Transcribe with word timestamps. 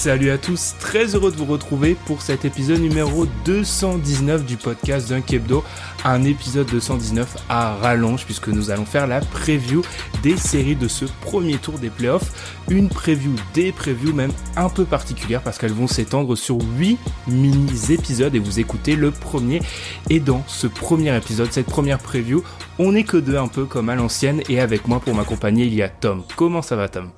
Salut 0.00 0.30
à 0.30 0.38
tous, 0.38 0.76
très 0.80 1.14
heureux 1.14 1.30
de 1.30 1.36
vous 1.36 1.44
retrouver 1.44 1.94
pour 2.06 2.22
cet 2.22 2.46
épisode 2.46 2.80
numéro 2.80 3.26
219 3.44 4.46
du 4.46 4.56
podcast 4.56 5.10
d'un 5.10 5.20
Kebdo, 5.20 5.62
un 6.06 6.24
épisode 6.24 6.68
219 6.68 7.36
à 7.50 7.74
rallonge 7.74 8.24
puisque 8.24 8.48
nous 8.48 8.70
allons 8.70 8.86
faire 8.86 9.06
la 9.06 9.20
preview 9.20 9.82
des 10.22 10.38
séries 10.38 10.74
de 10.74 10.88
ce 10.88 11.04
premier 11.20 11.58
tour 11.58 11.78
des 11.78 11.90
playoffs, 11.90 12.62
une 12.70 12.88
preview 12.88 13.34
des 13.52 13.72
previews 13.72 14.14
même 14.14 14.32
un 14.56 14.70
peu 14.70 14.86
particulière 14.86 15.42
parce 15.42 15.58
qu'elles 15.58 15.74
vont 15.74 15.86
s'étendre 15.86 16.34
sur 16.34 16.56
8 16.78 16.98
mini-épisodes 17.26 18.34
et 18.34 18.38
vous 18.38 18.58
écoutez 18.58 18.96
le 18.96 19.10
premier. 19.10 19.60
Et 20.08 20.18
dans 20.18 20.42
ce 20.46 20.66
premier 20.66 21.14
épisode, 21.14 21.52
cette 21.52 21.66
première 21.66 21.98
preview, 21.98 22.42
on 22.78 22.92
n'est 22.92 23.04
que 23.04 23.18
deux 23.18 23.36
un 23.36 23.48
peu 23.48 23.66
comme 23.66 23.90
à 23.90 23.96
l'ancienne 23.96 24.40
et 24.48 24.60
avec 24.60 24.88
moi 24.88 24.98
pour 25.00 25.14
m'accompagner 25.14 25.66
il 25.66 25.74
y 25.74 25.82
a 25.82 25.90
Tom. 25.90 26.22
Comment 26.36 26.62
ça 26.62 26.74
va 26.74 26.88
Tom? 26.88 27.10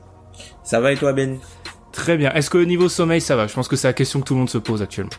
Ça 0.64 0.80
va 0.80 0.90
et 0.90 0.96
toi 0.96 1.12
Ben? 1.12 1.38
Très 1.92 2.16
bien. 2.16 2.32
Est-ce 2.32 2.50
que 2.50 2.58
au 2.58 2.64
niveau 2.64 2.88
sommeil, 2.88 3.20
ça 3.20 3.36
va? 3.36 3.46
Je 3.46 3.54
pense 3.54 3.68
que 3.68 3.76
c'est 3.76 3.86
la 3.86 3.92
question 3.92 4.20
que 4.20 4.24
tout 4.24 4.34
le 4.34 4.40
monde 4.40 4.50
se 4.50 4.58
pose 4.58 4.82
actuellement. 4.82 5.12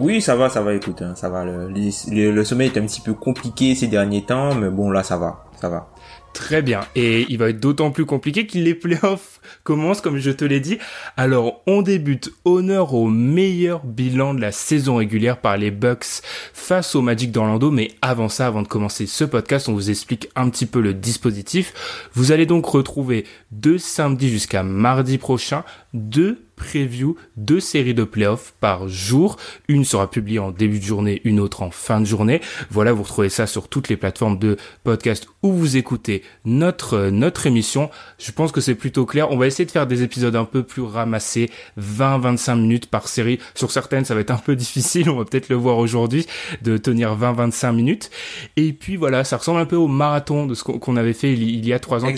Oui, 0.00 0.20
ça 0.20 0.34
va, 0.34 0.48
ça 0.48 0.62
va, 0.62 0.74
écoute, 0.74 1.02
hein, 1.02 1.14
ça 1.14 1.28
va. 1.28 1.44
Le, 1.44 1.68
le, 1.68 2.44
sommeil 2.44 2.70
est 2.74 2.78
un 2.78 2.86
petit 2.86 3.00
peu 3.00 3.14
compliqué 3.14 3.74
ces 3.74 3.86
derniers 3.86 4.24
temps, 4.24 4.54
mais 4.54 4.70
bon, 4.70 4.90
là, 4.90 5.02
ça 5.02 5.16
va, 5.16 5.44
ça 5.60 5.68
va. 5.68 5.88
Très 6.34 6.62
bien. 6.62 6.80
Et 6.96 7.26
il 7.28 7.38
va 7.38 7.48
être 7.48 7.60
d'autant 7.60 7.92
plus 7.92 8.04
compliqué 8.04 8.46
que 8.46 8.58
les 8.58 8.74
playoffs 8.74 9.40
commencent, 9.62 10.00
comme 10.00 10.18
je 10.18 10.32
te 10.32 10.44
l'ai 10.44 10.58
dit. 10.58 10.78
Alors, 11.16 11.62
on 11.68 11.80
débute 11.80 12.32
honneur 12.44 12.92
au 12.92 13.06
meilleur 13.06 13.84
bilan 13.84 14.34
de 14.34 14.40
la 14.40 14.50
saison 14.50 14.96
régulière 14.96 15.40
par 15.40 15.56
les 15.56 15.70
Bucks 15.70 16.22
face 16.52 16.96
au 16.96 17.02
Magic 17.02 17.30
d'Orlando. 17.30 17.70
Mais 17.70 17.92
avant 18.02 18.28
ça, 18.28 18.48
avant 18.48 18.62
de 18.62 18.68
commencer 18.68 19.06
ce 19.06 19.22
podcast, 19.24 19.68
on 19.68 19.74
vous 19.74 19.90
explique 19.90 20.28
un 20.34 20.50
petit 20.50 20.66
peu 20.66 20.80
le 20.80 20.92
dispositif. 20.92 21.72
Vous 22.14 22.32
allez 22.32 22.46
donc 22.46 22.66
retrouver 22.66 23.24
de 23.52 23.78
samedi 23.78 24.28
jusqu'à 24.28 24.64
mardi 24.64 25.18
prochain 25.18 25.62
deux 25.94 26.44
preview 26.56 27.16
deux 27.36 27.60
séries 27.60 27.94
de 27.94 28.04
playoffs 28.04 28.54
par 28.60 28.88
jour. 28.88 29.36
Une 29.68 29.84
sera 29.84 30.10
publiée 30.10 30.38
en 30.38 30.50
début 30.50 30.78
de 30.78 30.84
journée, 30.84 31.20
une 31.24 31.40
autre 31.40 31.62
en 31.62 31.70
fin 31.70 32.00
de 32.00 32.06
journée. 32.06 32.40
Voilà, 32.70 32.92
vous 32.92 33.02
retrouvez 33.02 33.28
ça 33.28 33.46
sur 33.46 33.68
toutes 33.68 33.88
les 33.88 33.96
plateformes 33.96 34.38
de 34.38 34.56
podcast 34.82 35.28
où 35.42 35.52
vous 35.52 35.76
écoutez 35.76 36.22
notre 36.44 37.10
notre 37.10 37.46
émission. 37.46 37.90
Je 38.18 38.32
pense 38.32 38.52
que 38.52 38.60
c'est 38.60 38.74
plutôt 38.74 39.06
clair. 39.06 39.30
On 39.30 39.36
va 39.36 39.46
essayer 39.46 39.64
de 39.64 39.70
faire 39.70 39.86
des 39.86 40.02
épisodes 40.02 40.36
un 40.36 40.44
peu 40.44 40.62
plus 40.62 40.82
ramassés, 40.82 41.50
20-25 41.80 42.56
minutes 42.60 42.86
par 42.86 43.08
série. 43.08 43.38
Sur 43.54 43.70
certaines, 43.70 44.04
ça 44.04 44.14
va 44.14 44.20
être 44.20 44.30
un 44.30 44.38
peu 44.38 44.56
difficile. 44.64 45.10
On 45.10 45.16
va 45.16 45.24
peut-être 45.24 45.48
le 45.48 45.56
voir 45.56 45.78
aujourd'hui 45.78 46.26
de 46.62 46.76
tenir 46.76 47.16
20-25 47.16 47.74
minutes. 47.74 48.10
Et 48.56 48.72
puis 48.72 48.96
voilà, 48.96 49.24
ça 49.24 49.36
ressemble 49.36 49.60
un 49.60 49.66
peu 49.66 49.76
au 49.76 49.88
marathon 49.88 50.46
de 50.46 50.54
ce 50.54 50.64
qu'on 50.64 50.96
avait 50.96 51.12
fait 51.12 51.32
il, 51.32 51.66
y 51.66 51.72
a 51.72 51.78
trois 51.78 52.04
ans 52.04 52.12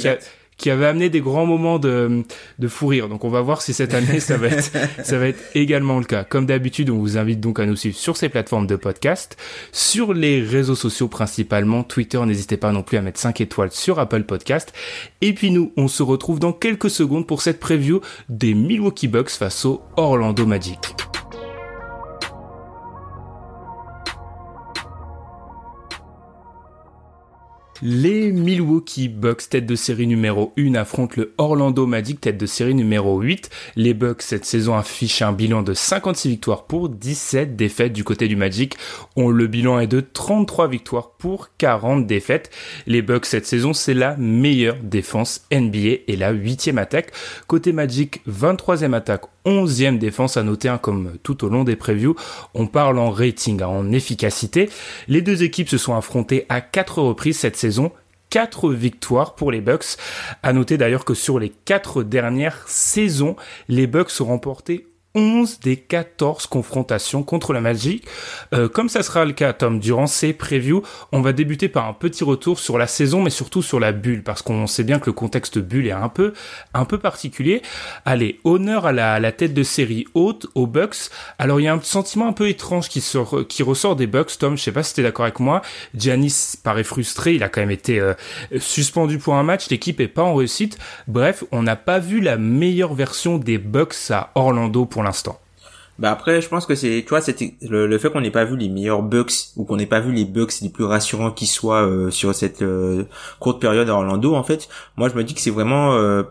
qui 0.57 0.71
avait 0.71 0.87
amené 0.87 1.11
des 1.11 1.21
grands 1.21 1.47
moments 1.47 1.79
de, 1.79 2.25
de 2.59 2.69
fou 2.69 2.87
rire. 2.89 3.09
Donc 3.09 3.25
on 3.25 3.29
va 3.29 3.41
voir 3.41 3.63
si 3.63 3.75
cette 3.75 3.95
année 3.95 4.21
ça 4.21 4.37
va 4.37 4.49
être, 4.49 4.73
ça 5.05 5.19
va 5.19 5.29
être 5.29 5.43
également 5.55 5.99
le 5.99 6.05
cas. 6.05 6.25
Comme 6.25 6.47
d'habitude, 6.47 6.91
on 6.91 6.99
vous 6.99 7.19
invite 7.19 7.41
donc 7.41 7.61
à 7.61 7.67
nous 7.67 7.77
suivre 7.77 7.97
sur 7.97 8.17
ces 8.17 8.29
plateformes 8.29 8.67
de 8.67 8.77
podcast, 8.77 9.37
sur 9.73 10.15
les 10.15 10.43
réseaux 10.43 10.75
sociaux 10.75 11.09
principalement, 11.09 11.83
Twitter, 11.83 12.21
n'hésitez 12.25 12.57
pas 12.57 12.73
non 12.73 12.83
plus 12.83 12.97
à 12.99 13.03
mettre 13.03 13.21
5 13.21 13.41
étoiles 13.41 13.73
sur 13.73 13.99
Apple 13.99 14.25
Podcast. 14.25 14.73
Et 15.21 15.33
puis 15.33 15.51
nous, 15.51 15.73
on 15.77 15.89
se 15.89 16.03
retrouve 16.03 16.39
dans 16.39 16.53
quelques 16.53 16.91
secondes 16.91 17.27
pour 17.27 17.43
cette 17.43 17.61
preview 17.61 18.01
des 18.29 18.55
Milwaukee 18.55 19.09
Bucks 19.09 19.31
face 19.31 19.65
au 19.65 19.83
Orlando 19.97 20.47
Magic. 20.47 21.16
Les 27.83 28.33
Milwaukee 28.33 29.09
Bucks, 29.09 29.51
tête 29.51 29.67
de 29.67 29.75
série 29.75 30.07
numéro 30.07 30.55
1, 30.59 30.75
affrontent 30.77 31.15
le 31.19 31.35
Orlando 31.37 31.87
Magic, 31.87 32.23
tête 32.23 32.39
de 32.39 32.47
série 32.47 32.75
numéro 32.75 33.21
8. 33.21 33.51
Les 33.77 33.93
Bucks, 33.93 34.23
cette 34.23 34.47
saison, 34.47 34.77
affichent 34.77 35.21
un 35.21 35.33
bilan 35.33 35.63
de 35.63 35.75
56 35.75 36.29
victoires 36.31 36.65
pour 36.65 36.89
17 36.89 37.55
défaites 37.55 37.93
du 37.93 38.03
côté 38.03 38.29
du 38.29 38.37
Magic. 38.37 38.77
On, 39.15 39.29
le 39.29 39.47
bilan 39.47 39.79
est 39.79 39.87
de 39.87 40.01
33 40.01 40.69
victoires 40.69 41.11
pour 41.19 41.51
40 41.59 42.07
défaites. 42.07 42.51
Les 42.87 43.03
Bucks, 43.03 43.27
cette 43.27 43.47
saison, 43.47 43.75
c'est 43.75 43.95
la 43.95 44.17
meilleure 44.17 44.79
défense 44.83 45.47
NBA 45.53 46.03
et 46.09 46.17
la 46.17 46.31
huitième 46.31 46.79
attaque. 46.79 47.13
Côté 47.47 47.73
Magic, 47.73 48.23
23e 48.27 48.95
attaque 48.95 49.25
11e 49.47 49.99
défense 49.99 50.37
à 50.37 50.43
noter, 50.43 50.75
comme 50.83 51.13
tout 51.23 51.45
au 51.45 51.49
long 51.49 51.63
des 51.63 51.77
previews. 51.77 52.17
On 52.55 52.67
parle 52.67 52.99
en 52.99 53.11
rating, 53.11 53.63
hein, 53.63 53.69
en 53.69 53.93
efficacité. 53.93 54.69
Les 55.09 55.23
deux 55.23 55.45
équipes 55.45 55.69
se 55.69 55.79
sont 55.79 55.95
affrontées 55.95 56.47
à 56.49 56.61
quatre 56.61 57.01
reprises 57.01 57.39
cette 57.39 57.57
saison. 57.57 57.66
Quatre 58.29 58.73
victoires 58.73 59.35
pour 59.35 59.53
les 59.53 59.61
Bucks. 59.61 59.97
À 60.43 60.53
noter 60.53 60.77
d'ailleurs 60.79 61.05
que 61.05 61.15
sur 61.15 61.39
les 61.39 61.51
quatre 61.51 62.03
dernières 62.03 62.69
saisons, 62.69 63.37
les 63.69 63.87
Bucks 63.87 64.21
ont 64.21 64.27
remporté 64.27 64.89
11 65.17 65.61
des 65.61 65.77
14 65.77 66.47
confrontations 66.47 67.23
contre 67.23 67.53
la 67.53 67.61
Magic. 67.61 68.07
Euh, 68.53 68.69
comme 68.69 68.89
ça 68.89 69.03
sera 69.03 69.25
le 69.25 69.33
cas, 69.33 69.53
Tom, 69.55 69.81
durant 69.81 70.07
ces 70.07 70.33
previews, 70.33 70.83
on 71.11 71.23
va 71.23 71.33
débuter 71.33 71.69
par 71.69 71.89
un 71.89 71.95
petit 71.95 72.23
retour 72.23 72.59
sur 72.61 72.79
la 72.79 72.87
saison, 72.87 73.23
mais 73.23 73.31
surtout 73.31 73.63
sur 73.63 73.81
la 73.81 73.93
bulle, 73.93 74.23
parce 74.23 74.43
qu'on 74.43 74.67
sait 74.67 74.85
bien 74.85 74.99
que 74.99 75.07
le 75.07 75.15
contexte 75.15 75.59
bulle 75.59 75.87
est 75.87 75.93
un 75.93 76.11
peu, 76.11 76.35
un 76.75 76.85
peu 76.85 76.99
particulier. 76.99 77.63
Allez, 78.05 78.41
honneur 78.45 78.87
à 78.87 78.93
la, 78.93 79.19
la 79.19 79.33
tête 79.33 79.55
de 79.55 79.63
série 79.63 80.07
haute, 80.15 80.47
aux 80.55 80.67
Bucks. 80.67 81.11
Alors, 81.39 81.61
il 81.61 81.65
y 81.65 81.69
a 81.69 81.75
un 81.75 81.81
sentiment 81.81 82.29
un 82.29 82.33
peu 82.33 82.49
étrange 82.49 82.89
qui, 82.91 83.01
sort, 83.01 83.47
qui 83.49 83.63
ressort 83.63 83.97
des 83.97 84.07
Bucks, 84.07 84.39
Tom, 84.39 84.59
je 84.59 84.63
sais 84.63 84.73
pas 84.73 84.83
si 84.83 84.95
t'es 84.95 85.03
d'accord 85.03 85.25
avec 85.25 85.41
moi. 85.41 85.63
Giannis 85.95 86.57
paraît 86.63 86.85
frustré, 86.85 87.35
il 87.35 87.43
a 87.43 87.49
quand 87.49 87.63
même 87.63 87.71
été 87.71 87.99
euh, 87.99 88.13
suspendu 88.59 89.19
pour 89.19 89.35
un 89.37 89.43
match, 89.43 89.71
l'équipe 89.71 89.99
est 90.01 90.09
pas 90.09 90.23
en 90.23 90.35
réussite. 90.35 90.79
Bref, 91.09 91.45
on 91.53 91.63
n'a 91.63 91.77
pas 91.77 91.99
vu 91.99 92.21
la 92.21 92.37
meilleure 92.37 92.95
version 92.95 93.39
des 93.39 93.57
Bucks 93.57 94.11
à 94.11 94.31
Orlando 94.35 94.85
pour 94.85 95.03
l'instant. 95.07 95.39
Bah 95.99 96.11
après, 96.11 96.43
je 96.43 96.49
pense 96.49 96.67
que 96.67 96.75
c'est, 96.75 97.03
tu 97.03 97.09
vois, 97.09 97.23
c'était 97.23 97.55
le, 97.63 97.97
fait 97.99 98.11
qu'on 98.11 98.21
n'ait 98.21 98.31
pas 98.31 98.45
vu 98.45 98.57
les 98.57 98.69
meilleurs 98.69 99.03
Bucks 99.03 99.33
ou 99.57 99.65
qu'on 99.65 99.77
n'ait 99.77 99.87
pas 99.87 100.01
vu 100.01 100.13
les 100.13 100.27
Bucks 100.27 100.61
les 100.61 100.69
plus 100.69 100.85
rassurants 100.85 101.31
qui 101.31 101.47
soient 101.47 101.87
euh, 101.87 102.11
sur 102.11 102.35
cette 102.35 102.61
euh, 102.61 103.05
courte 103.41 103.61
période 103.61 103.89
à 103.89 103.95
Orlando. 103.95 104.35
En 104.35 104.43
fait, 104.43 104.69
moi 104.97 105.09
je 105.09 105.15
me 105.15 105.25
dis 105.25 105.33
que 105.33 105.41
c'est 105.41 105.51
vraiment 105.51 105.95
euh, 105.95 106.23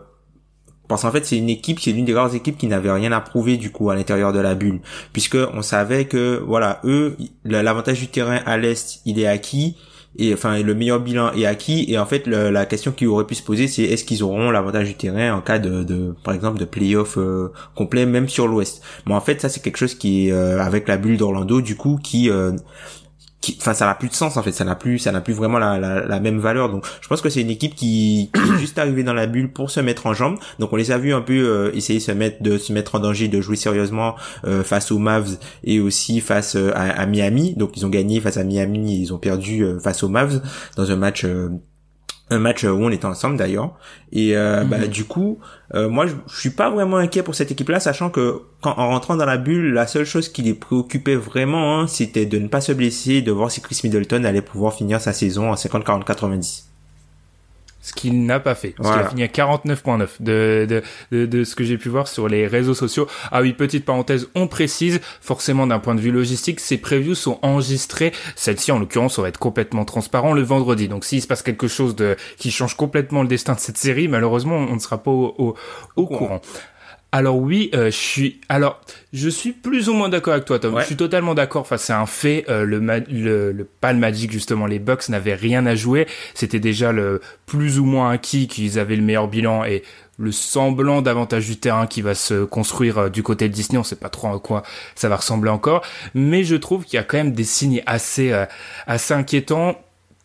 parce 0.86 1.02
qu'en 1.02 1.10
fait 1.10 1.26
c'est 1.26 1.36
une 1.36 1.48
équipe, 1.48 1.80
c'est 1.80 1.90
l'une 1.90 2.04
des 2.04 2.14
rares 2.14 2.32
équipes 2.36 2.56
qui 2.56 2.68
n'avait 2.68 2.92
rien 2.92 3.10
à 3.10 3.20
prouver 3.20 3.56
du 3.56 3.72
coup 3.72 3.90
à 3.90 3.96
l'intérieur 3.96 4.32
de 4.32 4.38
la 4.38 4.54
bulle, 4.54 4.80
puisque 5.12 5.38
on 5.52 5.62
savait 5.62 6.04
que 6.04 6.40
voilà 6.46 6.80
eux, 6.84 7.16
l'avantage 7.44 7.98
du 7.98 8.06
terrain 8.06 8.40
à 8.46 8.56
l'est, 8.58 9.00
il 9.04 9.18
est 9.18 9.26
acquis 9.26 9.76
et 10.18 10.32
enfin 10.34 10.62
le 10.62 10.74
meilleur 10.74 11.00
bilan 11.00 11.32
est 11.32 11.46
acquis. 11.46 11.86
Et 11.88 11.98
en 11.98 12.06
fait 12.06 12.26
la 12.26 12.66
question 12.66 12.92
qui 12.92 13.06
aurait 13.06 13.26
pu 13.26 13.34
se 13.34 13.42
poser 13.42 13.68
c'est 13.68 13.82
est-ce 13.82 14.04
qu'ils 14.04 14.22
auront 14.22 14.50
l'avantage 14.50 14.88
du 14.88 14.94
terrain 14.94 15.34
en 15.34 15.40
cas 15.40 15.58
de, 15.58 15.84
de 15.84 16.14
par 16.24 16.34
exemple 16.34 16.58
de 16.58 16.64
playoff 16.64 17.18
euh, 17.18 17.52
complet 17.74 18.06
même 18.06 18.28
sur 18.28 18.48
l'ouest? 18.48 18.82
Mais 19.06 19.14
en 19.14 19.20
fait 19.20 19.40
ça 19.40 19.48
c'est 19.48 19.60
quelque 19.62 19.78
chose 19.78 19.94
qui 19.94 20.28
est 20.28 20.32
euh, 20.32 20.60
avec 20.60 20.88
la 20.88 20.96
bulle 20.96 21.16
d'Orlando 21.16 21.60
du 21.60 21.76
coup 21.76 21.98
qui 22.02 22.30
euh, 23.48 23.52
enfin 23.58 23.74
ça 23.74 23.86
n'a 23.86 23.94
plus 23.94 24.08
de 24.08 24.14
sens 24.14 24.36
en 24.36 24.42
fait. 24.42 24.52
Ça 24.52 24.64
n'a 24.64 24.74
plus 24.74 24.98
ça 24.98 25.12
n'a 25.12 25.20
plus 25.20 25.34
vraiment 25.34 25.58
la, 25.58 26.20
même 26.20 26.38
valeur. 26.38 26.70
Donc 26.70 26.86
je 27.00 27.08
pense 27.08 27.20
que 27.20 27.28
c'est 27.28 27.42
une 27.42 27.50
équipe 27.50 27.74
qui, 27.74 28.30
qui, 28.32 28.40
est 28.40 28.58
juste 28.58 28.78
arrivée 28.78 29.02
dans 29.02 29.14
la 29.14 29.26
bulle 29.26 29.52
pour 29.52 29.70
se 29.70 29.80
mettre 29.80 30.06
en 30.06 30.14
jambe 30.14 30.36
donc 30.58 30.72
on 30.72 30.76
les 30.76 30.90
a 30.90 30.98
vus 30.98 31.12
un 31.12 31.20
peu 31.20 31.34
euh, 31.34 31.74
essayer 31.74 31.98
de 31.98 32.04
se 32.04 32.12
mettre 32.12 32.42
de 32.42 32.58
se 32.58 32.72
mettre 32.72 32.94
en 32.94 33.00
danger 33.00 33.28
de 33.28 33.40
jouer 33.40 33.56
sérieusement 33.56 34.16
euh, 34.44 34.62
face 34.62 34.90
aux 34.90 34.98
Mavs 34.98 35.38
et 35.64 35.80
aussi 35.80 36.20
face 36.20 36.56
euh, 36.56 36.72
à, 36.74 37.00
à, 37.00 37.06
Miami. 37.06 37.54
Donc 37.56 37.76
ils 37.76 37.86
ont 37.86 37.88
gagné 37.88 38.20
face 38.20 38.36
à 38.36 38.44
Miami. 38.44 38.94
Et 38.94 38.98
ils 38.98 39.14
ont 39.14 39.18
perdu 39.18 39.64
face 39.82 40.02
aux 40.02 40.08
Mavs 40.08 40.42
dans 40.76 40.90
un 40.90 40.96
match 40.96 41.24
un 42.30 42.38
match 42.38 42.64
où 42.64 42.68
on 42.68 42.90
était 42.90 43.04
ensemble 43.04 43.36
d'ailleurs 43.36 43.70
et 44.12 44.36
euh, 44.36 44.64
bah, 44.64 44.78
mhm. 44.78 44.88
du 44.88 45.04
coup 45.04 45.38
euh, 45.74 45.88
moi 45.88 46.06
je, 46.06 46.14
suis 46.26 46.50
pas 46.50 46.70
vraiment 46.70 46.96
inquiet 46.96 47.22
pour 47.22 47.34
cette 47.34 47.52
équipe 47.52 47.68
là 47.68 47.78
sachant 47.78 48.10
que 48.10 48.40
quand 48.60 48.74
en 48.78 48.88
rentrant 48.88 49.16
dans 49.16 49.26
la 49.26 49.36
bulle 49.36 49.72
la 49.72 49.86
seule 49.86 50.04
chose 50.04 50.28
qui 50.28 50.42
les 50.42 50.54
préoccupait 50.54 51.14
vraiment 51.14 51.78
hein, 51.78 51.86
c'était 51.86 52.26
de 52.26 52.38
ne 52.38 52.48
pas 52.48 52.60
se 52.60 52.72
blesser 52.72 53.22
de 53.22 53.30
voir 53.30 53.50
si 53.50 53.60
Chris 53.60 53.80
Middleton 53.84 54.24
allait 54.24 54.42
pouvoir 54.42 54.74
finir 54.74 55.00
sa 55.00 55.12
saison 55.12 55.52
en 55.52 55.56
50 55.56 55.84
40 55.84 56.04
90 56.04 56.65
ce 57.86 57.92
qu'il 57.92 58.26
n'a 58.26 58.40
pas 58.40 58.56
fait. 58.56 58.74
Parce 58.76 58.90
qu'il 58.90 59.00
a 59.00 59.08
fini 59.08 59.22
à 59.22 59.28
49.9 59.28 60.08
de, 60.18 60.66
de, 60.68 60.82
de, 61.12 61.26
de, 61.26 61.44
ce 61.44 61.54
que 61.54 61.62
j'ai 61.62 61.78
pu 61.78 61.88
voir 61.88 62.08
sur 62.08 62.26
les 62.26 62.48
réseaux 62.48 62.74
sociaux. 62.74 63.06
Ah 63.30 63.42
oui, 63.42 63.52
petite 63.52 63.84
parenthèse, 63.84 64.28
on 64.34 64.48
précise, 64.48 65.00
forcément 65.20 65.68
d'un 65.68 65.78
point 65.78 65.94
de 65.94 66.00
vue 66.00 66.10
logistique, 66.10 66.58
ces 66.58 66.78
previews 66.78 67.14
sont 67.14 67.38
enregistrées. 67.42 68.10
Celle-ci, 68.34 68.72
en 68.72 68.80
l'occurrence, 68.80 69.20
va 69.20 69.28
être 69.28 69.38
complètement 69.38 69.84
transparent 69.84 70.32
le 70.32 70.42
vendredi. 70.42 70.88
Donc 70.88 71.04
s'il 71.04 71.22
se 71.22 71.28
passe 71.28 71.42
quelque 71.42 71.68
chose 71.68 71.94
de, 71.94 72.16
qui 72.38 72.50
change 72.50 72.74
complètement 72.76 73.22
le 73.22 73.28
destin 73.28 73.54
de 73.54 73.60
cette 73.60 73.78
série, 73.78 74.08
malheureusement, 74.08 74.56
on 74.56 74.74
ne 74.74 74.80
sera 74.80 75.00
pas 75.00 75.12
au, 75.12 75.36
au, 75.38 75.54
au 75.94 76.06
courant. 76.06 76.40
Alors 77.12 77.36
oui, 77.36 77.70
euh, 77.74 77.86
je 77.86 77.96
suis. 77.96 78.40
Alors, 78.48 78.80
je 79.12 79.28
suis 79.28 79.52
plus 79.52 79.88
ou 79.88 79.94
moins 79.94 80.08
d'accord 80.08 80.34
avec 80.34 80.44
toi, 80.44 80.58
Tom. 80.58 80.78
Je 80.80 80.84
suis 80.84 80.96
totalement 80.96 81.34
d'accord. 81.34 81.62
Enfin, 81.62 81.76
c'est 81.76 81.92
un 81.92 82.04
fait. 82.06 82.44
Euh, 82.48 82.64
le, 82.64 82.78
le, 82.78 83.52
le 83.52 83.64
pas 83.64 83.92
le 83.92 83.98
Magic 83.98 84.30
justement, 84.30 84.66
les 84.66 84.78
Bucks 84.78 85.08
n'avaient 85.08 85.34
rien 85.34 85.64
à 85.66 85.74
jouer. 85.74 86.06
C'était 86.34 86.60
déjà 86.60 86.92
le 86.92 87.20
plus 87.46 87.78
ou 87.78 87.84
moins 87.84 88.10
acquis 88.10 88.48
qu'ils 88.48 88.78
avaient 88.78 88.96
le 88.96 89.02
meilleur 89.02 89.28
bilan 89.28 89.64
et 89.64 89.82
le 90.18 90.32
semblant 90.32 91.00
d'avantage 91.00 91.46
du 91.46 91.56
terrain 91.58 91.86
qui 91.86 92.02
va 92.02 92.14
se 92.14 92.44
construire 92.44 92.98
euh, 92.98 93.08
du 93.08 93.22
côté 93.22 93.48
de 93.48 93.54
Disney. 93.54 93.78
On 93.78 93.84
sait 93.84 93.96
pas 93.96 94.08
trop 94.08 94.34
à 94.34 94.40
quoi 94.40 94.62
ça 94.94 95.08
va 95.08 95.16
ressembler 95.16 95.50
encore, 95.50 95.82
mais 96.14 96.44
je 96.44 96.56
trouve 96.56 96.84
qu'il 96.84 96.96
y 96.96 97.00
a 97.00 97.04
quand 97.04 97.18
même 97.18 97.32
des 97.32 97.44
signes 97.44 97.82
assez 97.86 98.34
assez 98.86 99.14
inquiétants 99.14 99.76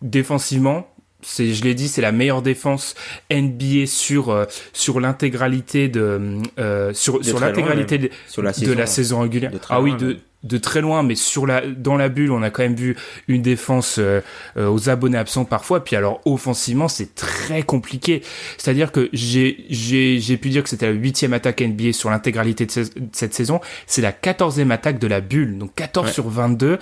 défensivement 0.02 0.91
c'est 1.22 1.54
je 1.54 1.64
l'ai 1.64 1.74
dit 1.74 1.88
c'est 1.88 2.02
la 2.02 2.12
meilleure 2.12 2.42
défense 2.42 2.96
NBA 3.32 3.86
sur 3.86 4.30
euh, 4.30 4.46
sur 4.74 5.00
l'intégralité 5.00 5.88
de 5.90 6.40
euh, 6.60 6.94
sur 6.94 7.24
sur 7.24 7.40
l'intégralité 7.40 7.98
de, 7.98 8.10
la, 8.38 8.54
saison, 8.54 8.72
de 8.72 8.78
la 8.78 8.86
saison 8.86 9.20
régulière. 9.22 9.52
Ah 9.70 9.82
oui 9.82 9.96
de 9.96 10.18
de 10.44 10.58
très 10.58 10.82
loin 10.82 11.04
mais 11.04 11.14
sur 11.14 11.46
la 11.46 11.62
dans 11.62 11.98
la 11.98 12.10
bulle 12.10 12.32
on 12.32 12.42
a 12.42 12.50
quand 12.50 12.64
même 12.64 12.76
vu 12.76 12.98
une 13.28 13.44
défense 13.44 14.00
euh, 14.00 14.22
aux 14.58 14.90
abonnés 14.90 15.18
absents 15.18 15.46
parfois. 15.46 15.84
Puis 15.84 15.96
alors 15.96 16.22
offensivement 16.26 16.88
c'est 16.88 17.14
très 17.14 17.62
compliqué. 17.62 18.24
C'est-à-dire 18.58 18.92
que 18.92 19.10
j'ai 19.14 19.66
j'ai 19.70 20.20
j'ai 20.20 20.38
pu 20.38 20.50
dire 20.50 20.64
que 20.64 20.70
c'était 20.70 20.88
la 20.88 20.94
huitième 20.94 21.34
attaque 21.34 21.62
NBA 21.62 21.94
sur 21.94 22.10
l'intégralité 22.10 22.66
de, 22.66 22.72
cette 23.12 23.34
saison. 23.34 23.62
C'est 23.86 24.02
la 24.02 24.12
quatorzième 24.12 24.72
attaque 24.72 24.98
de 24.98 25.08
la 25.08 25.22
bulle. 25.22 25.58
Donc 25.58 25.76
14 25.76 26.12
sur 26.12 26.30
22 26.30 26.80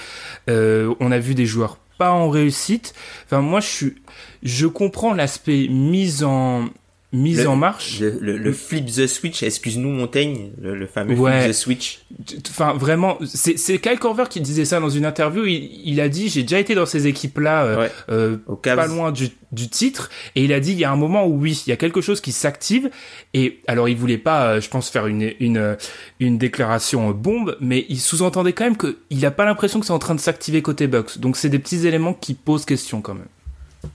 on 0.47 1.11
a 1.11 1.19
vu 1.19 1.35
des 1.35 1.45
joueurs 1.45 1.77
pas 1.99 2.11
en 2.11 2.29
réussite. 2.29 2.95
Enfin, 3.25 3.41
moi, 3.41 3.59
je 3.59 3.67
suis, 3.67 3.95
je 4.41 4.65
comprends 4.65 5.13
l'aspect 5.13 5.67
mise 5.67 6.23
en, 6.23 6.69
mise 7.11 7.47
en 7.47 7.55
marche. 7.55 7.99
Le, 7.99 8.37
le, 8.37 8.53
flip 8.53 8.85
the 8.85 9.07
switch, 9.07 9.41
excuse-nous 9.41 9.89
Montaigne, 9.89 10.51
le, 10.61 10.85
fameux 10.85 11.15
flip 11.15 11.49
the 11.49 11.53
switch. 11.53 12.01
Enfin 12.49 12.73
vraiment, 12.73 13.17
c'est 13.25 13.57
c'est 13.57 13.79
Kyle 13.79 13.97
Corver 13.97 14.25
qui 14.29 14.41
disait 14.41 14.65
ça 14.65 14.79
dans 14.79 14.89
une 14.89 15.05
interview. 15.05 15.45
Il, 15.45 15.81
il 15.85 16.01
a 16.01 16.09
dit 16.09 16.29
j'ai 16.29 16.43
déjà 16.43 16.59
été 16.59 16.75
dans 16.75 16.85
ces 16.85 17.07
équipes-là, 17.07 17.63
euh, 17.63 17.89
euh 18.09 18.37
pas 18.61 18.87
loin 18.87 19.11
du, 19.11 19.29
du 19.51 19.69
titre, 19.69 20.09
et 20.35 20.43
il 20.43 20.53
a 20.53 20.59
dit 20.59 20.73
il 20.73 20.79
y 20.79 20.85
a 20.85 20.91
un 20.91 20.97
moment 20.97 21.25
où 21.25 21.39
oui, 21.39 21.63
il 21.65 21.69
y 21.69 21.73
a 21.73 21.77
quelque 21.77 22.01
chose 22.01 22.21
qui 22.21 22.31
s'active. 22.31 22.89
Et 23.33 23.59
alors 23.67 23.89
il 23.89 23.97
voulait 23.97 24.17
pas, 24.17 24.45
euh, 24.45 24.61
je 24.61 24.69
pense, 24.69 24.89
faire 24.89 25.07
une 25.07 25.33
une 25.39 25.77
une 26.19 26.37
déclaration 26.37 27.09
bombe, 27.11 27.57
mais 27.59 27.85
il 27.89 27.99
sous-entendait 27.99 28.53
quand 28.53 28.65
même 28.65 28.77
que 28.77 28.97
il 29.09 29.25
a 29.25 29.31
pas 29.31 29.45
l'impression 29.45 29.79
que 29.79 29.85
c'est 29.85 29.93
en 29.93 29.99
train 29.99 30.15
de 30.15 30.19
s'activer 30.19 30.61
côté 30.61 30.85
Bucks. 30.85 31.17
Donc 31.17 31.37
c'est 31.37 31.49
des 31.49 31.59
petits 31.59 31.87
éléments 31.87 32.13
qui 32.13 32.35
posent 32.35 32.65
question 32.65 33.01
quand 33.01 33.15
même. 33.15 33.27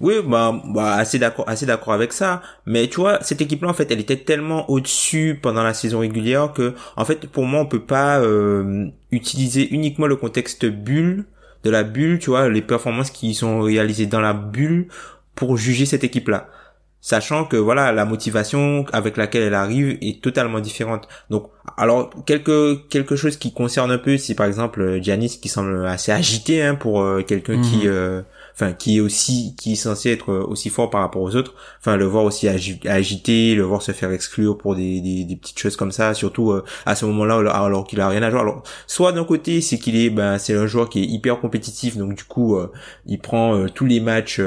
Oui, 0.01 0.15
bah, 0.27 0.63
bah 0.65 0.95
assez 0.95 1.19
d'accord, 1.19 1.49
assez 1.49 1.67
d'accord 1.67 1.93
avec 1.93 2.13
ça. 2.13 2.43
Mais 2.67 2.89
tu 2.89 3.01
vois, 3.01 3.23
cette 3.23 3.41
équipe-là, 3.41 3.69
en 3.69 3.75
fait, 3.75 3.91
elle 3.91 4.01
était 4.01 4.17
tellement 4.17 4.69
au-dessus 4.71 5.39
pendant 5.41 5.63
la 5.63 5.75
saison 5.75 6.01
régulière 6.01 6.53
que, 6.53 6.75
en 6.97 7.05
fait, 7.05 7.27
pour 7.27 7.45
moi, 7.45 7.61
on 7.61 7.67
peut 7.67 7.83
pas 7.85 8.19
euh, 8.21 8.87
utiliser 9.11 9.69
uniquement 9.73 10.07
le 10.07 10.17
contexte 10.17 10.65
bulle 10.67 11.25
de 11.65 11.71
la 11.71 11.83
bulle, 11.83 12.19
tu 12.19 12.31
vois, 12.31 12.49
les 12.49 12.63
performances 12.63 13.11
qui 13.11 13.35
sont 13.35 13.61
réalisées 13.61 14.07
dans 14.07 14.21
la 14.21 14.35
bulle 14.35 14.89
pour 15.35 15.57
juger 15.57 15.87
cette 15.87 16.05
équipe-là. 16.05 16.49
Sachant 17.01 17.45
que 17.45 17.59
voilà, 17.59 17.93
la 17.93 18.07
motivation 18.07 18.87
avec 18.91 19.19
laquelle 19.19 19.43
elle 19.43 19.55
arrive 19.55 19.99
est 20.01 20.23
totalement 20.23 20.61
différente. 20.61 21.07
Donc, 21.29 21.51
alors 21.77 22.11
quelque 22.25 22.77
quelque 22.89 23.15
chose 23.15 23.37
qui 23.37 23.53
concerne 23.53 23.91
un 23.91 23.99
peu, 23.99 24.17
c'est 24.17 24.35
par 24.35 24.47
exemple 24.47 25.01
Giannis 25.03 25.39
qui 25.39 25.51
semble 25.51 25.87
assez 25.87 26.13
agité 26.13 26.63
hein, 26.63 26.77
pour 26.77 27.03
euh, 27.03 27.21
quelqu'un 27.21 27.61
qui 27.61 27.77
mhm. 27.77 27.93
euh, 27.93 28.23
enfin 28.55 28.73
qui 28.73 28.99
est 28.99 29.01
aussi 29.01 29.55
qui 29.57 29.73
est 29.73 29.77
censé 29.77 30.11
être 30.11 30.31
euh, 30.33 30.45
aussi 30.47 30.71
fort 30.71 30.91
par 30.91 31.01
rapport 31.01 31.23
aux 31.23 31.37
autres. 31.37 31.55
Enfin 31.81 31.97
le 31.97 32.05
voir 32.05 32.25
aussi 32.25 32.49
agité 32.49 33.55
le 33.55 33.63
voir 33.63 33.83
se 33.83 33.93
faire 33.93 34.13
exclure 34.13 34.57
pour 34.57 34.77
des, 34.77 35.01
des, 35.01 35.37
petites 35.37 35.59
choses 35.59 35.77
comme 35.77 35.93
ça. 35.93 36.15
Surtout 36.15 36.53
euh, 36.53 36.65
à 36.87 36.95
ce 36.95 37.05
moment-là 37.07 37.51
alors 37.51 37.85
qu'il 37.87 38.01
a 38.01 38.09
rien 38.09 38.23
à 38.23 38.31
jouer. 38.31 38.41
Alors 38.41 38.63
soit 38.87 39.13
d'un 39.13 39.25
côté 39.25 39.61
c'est 39.61 39.79
qu'il 39.79 39.97
est 39.97 40.11
ben 40.11 40.39
c'est 40.39 40.55
un 40.55 40.67
joueur 40.67 40.89
qui 40.89 41.03
est 41.03 41.07
hyper 41.07 41.41
compétitif. 41.41 41.97
Donc 41.97 42.15
du 42.15 42.25
coup 42.25 42.57
euh, 42.57 42.71
il 43.07 43.19
prend 43.19 43.69
tous 43.69 43.87
les 43.87 44.01
matchs 44.01 44.41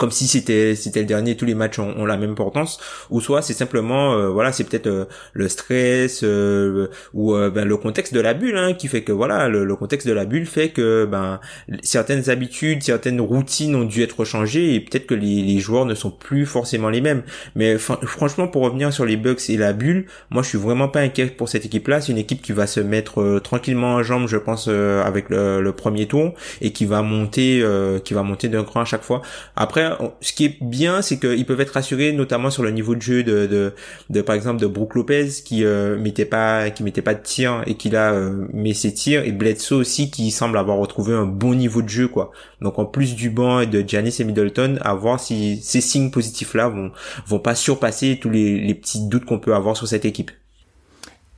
comme 0.00 0.10
si 0.10 0.26
c'était 0.26 0.74
c'était 0.76 1.00
le 1.00 1.06
dernier 1.06 1.36
tous 1.36 1.44
les 1.44 1.54
matchs 1.54 1.78
ont, 1.78 2.06
la 2.06 2.16
même 2.16 2.30
importance 2.30 2.80
ou 3.10 3.20
soit 3.20 3.42
c'est 3.42 3.52
simplement 3.52 4.14
euh, 4.14 4.30
voilà 4.30 4.50
c'est 4.50 4.64
peut-être 4.64 4.86
euh, 4.86 5.04
le 5.34 5.46
stress 5.50 6.22
euh, 6.24 6.88
ou 7.12 7.34
ben, 7.34 7.68
le 7.68 7.76
contexte 7.76 8.14
de 8.14 8.20
la 8.20 8.32
bulle 8.32 8.56
hein, 8.56 8.72
qui 8.72 8.88
fait 8.88 9.02
que 9.02 9.12
voilà 9.12 9.48
le, 9.48 9.76
contexte 9.76 10.08
de 10.08 10.14
la 10.14 10.24
bulle 10.24 10.46
fait 10.46 10.70
que 10.70 11.04
ben 11.04 11.38
certaines 11.82 12.30
habitudes 12.30 12.82
certaines 12.82 13.20
routines 13.20 13.76
ont 13.76 13.84
dû 13.84 14.02
être 14.02 14.24
changées 14.24 14.74
et 14.74 14.80
peut-être 14.80 15.06
que 15.06 15.14
les, 15.14 15.42
les, 15.42 15.58
joueurs 15.58 15.84
ne 15.84 15.94
sont 15.94 16.10
plus 16.10 16.46
forcément 16.46 16.88
les 16.88 17.02
mêmes. 17.02 17.22
Mais 17.54 17.76
franchement 17.76 18.48
pour 18.48 18.62
revenir 18.62 18.94
sur 18.94 19.04
les 19.04 19.18
Bucks 19.18 19.50
et 19.50 19.58
la 19.58 19.74
bulle 19.74 20.06
moi 20.30 20.42
je 20.42 20.48
suis 20.48 20.58
vraiment 20.58 20.88
pas 20.88 21.00
inquiet 21.00 21.26
pour 21.26 21.50
cette 21.50 21.66
équipe 21.66 21.88
là 21.88 22.00
c'est 22.00 22.12
une 22.12 22.18
équipe 22.18 22.40
qui 22.40 22.52
va 22.52 22.66
se 22.66 22.80
mettre 22.80 23.38
tranquillement 23.40 23.96
en 23.96 24.02
jambe 24.02 24.28
je 24.28 24.38
pense 24.38 24.66
avec 24.68 25.28
le, 25.28 25.60
le, 25.60 25.72
premier 25.72 26.06
tour 26.06 26.32
et 26.62 26.72
qui 26.72 26.86
va 26.86 27.02
monter 27.02 27.62
qui 28.02 28.14
va 28.14 28.22
monter 28.22 28.48
d'un 28.48 28.64
cran 28.64 28.80
à 28.80 28.86
chaque 28.86 29.02
fois. 29.02 29.20
Après 29.56 29.89
ce 30.20 30.32
qui 30.32 30.44
est 30.44 30.56
bien, 30.60 31.02
c'est 31.02 31.18
qu'ils 31.18 31.46
peuvent 31.46 31.60
être 31.60 31.74
rassurés, 31.74 32.12
notamment 32.12 32.50
sur 32.50 32.62
le 32.62 32.70
niveau 32.70 32.94
de 32.94 33.02
jeu 33.02 33.22
de, 33.22 33.46
de, 33.46 33.72
de 34.10 34.22
par 34.22 34.34
exemple, 34.34 34.60
de 34.60 34.66
Brook 34.66 34.94
Lopez 34.94 35.28
qui 35.44 35.64
euh, 35.64 35.98
mettait 35.98 36.24
pas, 36.24 36.70
qui 36.70 36.82
mettait 36.82 37.02
pas 37.02 37.14
de 37.14 37.22
tir 37.22 37.62
et 37.66 37.74
qui 37.74 37.90
là 37.90 38.12
euh, 38.12 38.46
met 38.52 38.74
ses 38.74 38.92
tirs, 38.92 39.24
et 39.24 39.32
Bledsoe 39.32 39.76
aussi 39.76 40.10
qui 40.10 40.30
semble 40.30 40.58
avoir 40.58 40.78
retrouvé 40.78 41.14
un 41.14 41.26
bon 41.26 41.54
niveau 41.54 41.82
de 41.82 41.88
jeu, 41.88 42.08
quoi. 42.08 42.32
Donc 42.60 42.78
en 42.78 42.84
plus 42.84 43.14
du 43.14 43.30
banc 43.30 43.60
et 43.60 43.66
de 43.66 43.86
Giannis 43.86 44.16
et 44.20 44.24
Middleton, 44.24 44.78
à 44.82 44.94
voir 44.94 45.20
si 45.20 45.60
ces 45.62 45.80
signes 45.80 46.10
positifs 46.10 46.54
là 46.54 46.68
vont 46.68 46.90
vont 47.26 47.38
pas 47.40 47.54
surpasser 47.54 48.18
tous 48.20 48.30
les, 48.30 48.60
les 48.60 48.74
petits 48.74 49.06
doutes 49.08 49.24
qu'on 49.24 49.38
peut 49.38 49.54
avoir 49.54 49.76
sur 49.76 49.88
cette 49.88 50.04
équipe. 50.04 50.30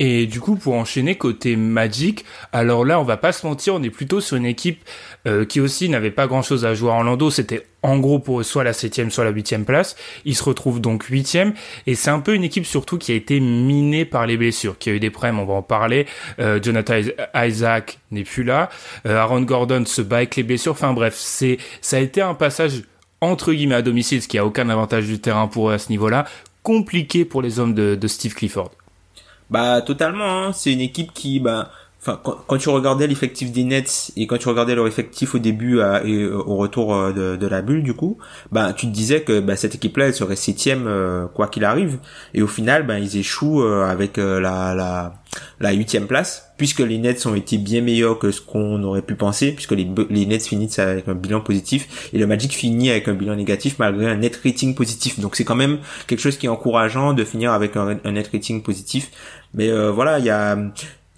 Et 0.05 0.27
du 0.27 0.41
coup, 0.41 0.57
pour 0.57 0.75
enchaîner 0.75 1.15
côté 1.15 1.55
Magic, 1.55 2.25
alors 2.53 2.85
là, 2.85 2.99
on 2.99 3.05
va 3.05 3.17
pas 3.17 3.31
se 3.31 3.47
mentir, 3.47 3.77
on 3.77 3.83
est 3.85 3.91
plutôt 3.91 4.21
sur 4.21 4.37
une 4.37 4.47
équipe 4.47 4.83
euh, 5.29 5.45
qui 5.45 5.61
aussi 5.61 5.89
n'avait 5.89 6.11
pas 6.11 6.27
grand-chose 6.27 6.65
à 6.65 6.75
jouer 6.75 6.91
à 6.91 6.95
Orlando. 6.95 7.31
C'était 7.31 7.69
en 7.85 8.01
gros 8.01 8.19
pour 8.19 8.41
eux 8.41 8.43
soit 8.43 8.65
la 8.65 8.73
septième, 8.73 9.13
soit 9.13 9.23
la 9.23 9.31
huitième 9.31 9.65
place. 9.65 9.95
Ils 10.25 10.35
se 10.35 10.43
retrouvent 10.43 10.81
donc 10.81 11.05
huitième, 11.05 11.55
et 11.87 11.95
c'est 11.95 12.11
un 12.11 12.19
peu 12.19 12.35
une 12.35 12.43
équipe 12.43 12.67
surtout 12.67 12.99
qui 12.99 13.13
a 13.13 13.15
été 13.15 13.39
minée 13.39 14.05
par 14.05 14.27
les 14.27 14.37
blessures, 14.37 14.77
qui 14.77 14.91
a 14.91 14.93
eu 14.93 14.99
des 14.99 15.11
problèmes. 15.11 15.39
On 15.39 15.45
va 15.45 15.55
en 15.55 15.63
parler. 15.63 16.07
Euh, 16.41 16.59
Jonathan 16.61 16.95
Isaac 17.37 18.01
n'est 18.11 18.25
plus 18.25 18.43
là. 18.43 18.71
Euh, 19.07 19.19
Aaron 19.19 19.43
Gordon 19.43 19.85
se 19.87 20.03
bat 20.03 20.17
avec 20.17 20.35
les 20.35 20.43
blessures. 20.43 20.73
Enfin 20.73 20.95
bref, 20.95 21.15
c'est 21.17 21.59
ça 21.81 21.99
a 21.99 22.01
été 22.01 22.21
un 22.21 22.35
passage 22.35 22.83
entre 23.21 23.53
guillemets 23.53 23.77
à 23.77 23.83
domicile, 23.83 24.21
ce 24.21 24.27
qui 24.27 24.37
a 24.37 24.45
aucun 24.45 24.69
avantage 24.69 25.07
du 25.07 25.21
terrain 25.21 25.47
pour 25.47 25.71
eux 25.71 25.75
à 25.75 25.79
ce 25.79 25.91
niveau-là, 25.91 26.27
compliqué 26.65 27.25
pour 27.25 27.41
les 27.41 27.61
hommes 27.61 27.75
de, 27.75 27.95
de 27.95 28.09
Steve 28.09 28.35
Clifford. 28.35 28.73
Bah 29.53 29.83
totalement. 29.83 30.45
Hein. 30.47 30.53
C'est 30.55 30.73
une 30.73 30.81
équipe 30.81 31.13
qui, 31.13 31.39
bah, 31.39 31.71
enfin, 32.03 32.21
quand, 32.23 32.59
tu 32.59 32.69
regardais 32.69 33.07
l'effectif 33.07 33.53
des 33.53 33.65
Nets 33.65 34.13
et 34.17 34.27
quand 34.27 34.37
tu 34.37 34.49
regardais 34.49 34.75
leur 34.75 34.87
effectif 34.87 35.35
au 35.35 35.39
début 35.39 35.79
et 35.79 35.81
euh, 35.81 36.37
au 36.37 36.57
retour 36.57 36.95
euh, 36.95 37.13
de, 37.13 37.37
de, 37.37 37.47
la 37.47 37.63
bulle, 37.63 37.83
du 37.83 37.95
coup, 37.95 38.19
bah, 38.51 38.73
tu 38.73 38.87
te 38.87 38.93
disais 38.93 39.23
que 39.23 39.41
bah, 39.41 39.57
cette 39.57 39.75
équipe-là, 39.77 40.07
elle 40.07 40.15
serait 40.15 40.37
septième 40.37 40.87
euh, 40.87 41.27
quoi 41.27 41.49
qu'il 41.49 41.65
arrive. 41.65 41.99
Et 42.35 42.43
au 42.43 42.49
final, 42.49 42.87
bah, 42.87 42.99
ils 42.99 43.17
échouent 43.17 43.63
avec 43.63 44.17
la, 44.17 44.75
la 44.75 45.15
la 45.61 45.73
huitième 45.73 46.07
place, 46.07 46.53
puisque 46.57 46.81
les 46.81 46.99
Nets 46.99 47.25
ont 47.27 47.35
été 47.35 47.57
bien 47.59 47.81
meilleurs 47.81 48.19
que 48.19 48.31
ce 48.31 48.41
qu'on 48.41 48.83
aurait 48.83 49.03
pu 49.03 49.15
penser, 49.15 49.53
puisque 49.53 49.73
les, 49.73 49.89
les 50.11 50.27
Nets 50.27 50.47
finissent 50.47 50.79
avec 50.79 51.09
un 51.09 51.15
bilan 51.15 51.41
positif, 51.41 52.11
et 52.13 52.19
le 52.19 52.27
Magic 52.27 52.53
finit 52.53 52.91
avec 52.91 53.09
un 53.09 53.15
bilan 53.15 53.37
négatif 53.37 53.79
malgré 53.79 54.07
un 54.07 54.17
net 54.17 54.39
rating 54.45 54.75
positif. 54.75 55.21
Donc 55.21 55.37
c'est 55.37 55.45
quand 55.45 55.55
même 55.55 55.79
quelque 56.07 56.21
chose 56.21 56.37
qui 56.37 56.47
est 56.47 56.51
encourageant 56.51 57.13
de 57.13 57.25
finir 57.25 57.53
avec 57.53 57.77
un, 57.77 57.95
net 58.13 58.29
rating 58.33 58.63
positif. 58.63 59.11
Mais 59.55 59.69
euh, 59.69 59.91
voilà, 59.91 60.19
il 60.19 60.25
y 60.25 60.31
a, 60.31 60.59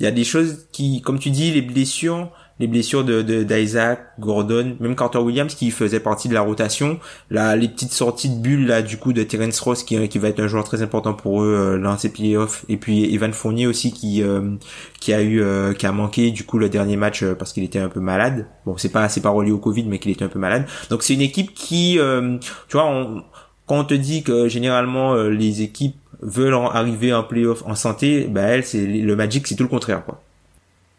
y 0.05 0.09
a 0.09 0.13
des 0.13 0.25
choses 0.25 0.67
qui, 0.73 1.01
comme 1.03 1.19
tu 1.19 1.31
dis, 1.31 1.51
les 1.53 1.63
blessures, 1.63 2.31
les 2.61 2.67
blessures 2.69 3.05
de 3.05 3.23
d'Isaac, 3.43 4.01
Gordon, 4.21 4.77
même 4.79 4.95
Carter 4.95 5.19
Williams 5.19 5.55
qui 5.55 5.71
faisait 5.71 6.01
partie 6.01 6.29
de 6.29 6.35
la 6.35 6.41
rotation, 6.41 7.01
là 7.31 7.57
les 7.57 7.69
petites 7.69 7.93
sorties 7.93 8.29
de 8.29 8.41
bulles 8.41 8.67
là 8.67 8.83
du 8.83 8.97
coup 8.97 9.13
de 9.13 9.23
Terence 9.25 9.59
Ross 9.61 9.83
qui 9.83 10.09
qui 10.09 10.19
va 10.19 10.29
être 10.29 10.41
un 10.41 10.47
joueur 10.47 10.65
très 10.65 10.83
important 10.83 11.15
pour 11.15 11.43
eux 11.43 11.55
euh, 11.55 11.83
dans 11.83 11.99
ces 11.99 12.13
playoffs 12.13 12.65
et 12.69 12.77
puis 12.77 13.13
Evan 13.13 13.33
Fournier 13.33 13.67
aussi 13.67 13.93
qui 13.93 14.23
euh, 14.23 14.55
qui 15.01 15.13
a 15.13 15.21
eu 15.21 15.43
euh, 15.43 15.73
qui 15.73 15.87
a 15.87 15.93
manqué 15.93 16.31
du 16.31 16.45
coup 16.45 16.59
le 16.59 16.69
dernier 16.69 16.97
match 16.97 17.25
parce 17.25 17.53
qu'il 17.53 17.65
était 17.65 17.81
un 17.81 17.89
peu 17.89 18.01
malade. 18.01 18.47
Bon, 18.67 18.77
c'est 18.77 18.93
pas 18.93 19.09
c'est 19.09 19.21
pas 19.21 19.31
relié 19.31 19.51
au 19.51 19.59
Covid 19.59 19.85
mais 19.85 19.99
qu'il 19.99 20.13
était 20.13 20.25
un 20.25 20.29
peu 20.29 20.39
malade. 20.39 20.67
Donc 20.91 21.03
c'est 21.03 21.15
une 21.15 21.23
équipe 21.23 21.55
qui 21.55 21.99
tu 21.99 22.77
vois 22.77 22.87
on, 22.87 23.25
quand 23.67 23.81
on 23.81 23.85
te 23.85 23.95
dit 23.95 24.23
que 24.23 24.49
généralement 24.49 25.15
les 25.15 25.63
équipes 25.63 25.97
veulent 26.25 26.55
arriver 26.55 27.13
en 27.13 27.23
playoff 27.23 27.63
en 27.67 27.75
santé, 27.75 28.27
bah 28.29 28.43
elle 28.43 28.65
c'est 28.65 28.85
le 28.85 29.17
Magic 29.17 29.47
c'est 29.47 29.55
tout 29.55 29.63
le 29.63 29.69
contraire 29.69 30.05
quoi. 30.05 30.21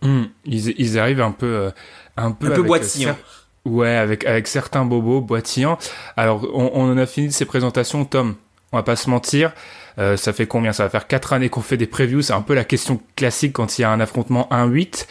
Hmm. 0.02 0.26
ils, 0.46 0.80
ils, 0.80 1.00
arrivent 1.00 1.22
un 1.22 1.32
peu, 1.32 1.46
euh, 1.46 1.72
un 2.16 2.32
peu, 2.32 2.48
un 2.48 2.56
peu 2.56 2.62
boitillant. 2.62 3.18
Ouais, 3.66 3.96
avec 3.96 4.26
avec 4.26 4.48
certains 4.48 4.86
bobos 4.86 5.22
boitillants. 5.22 5.80
Alors, 6.16 6.48
on, 6.54 6.72
on 6.76 6.92
en 6.92 6.98
a 6.98 7.08
fini 7.08 7.30
de 7.30 7.34
ces 7.34 7.46
présentations, 7.46 8.06
Tom. 8.06 8.36
On 8.72 8.78
va 8.78 8.84
pas 8.84 8.96
se 8.96 9.10
mentir. 9.10 9.54
Euh, 9.98 10.18
ça 10.18 10.34
fait 10.34 10.46
combien? 10.46 10.74
Ça 10.74 10.84
va 10.84 10.90
faire 10.90 11.08
quatre 11.08 11.34
années 11.34 11.50
qu'on 11.50 11.62
fait 11.62 11.78
des 11.78 11.88
previews. 11.88 12.22
C'est 12.22 12.34
un 12.34 12.42
peu 12.42 12.54
la 12.54 12.66
question 12.66 13.02
classique 13.16 13.54
quand 13.54 13.78
il 13.78 13.82
y 13.82 13.86
a 13.86 13.90
un 13.90 14.00
affrontement 14.00 14.48
1-8. 14.52 15.08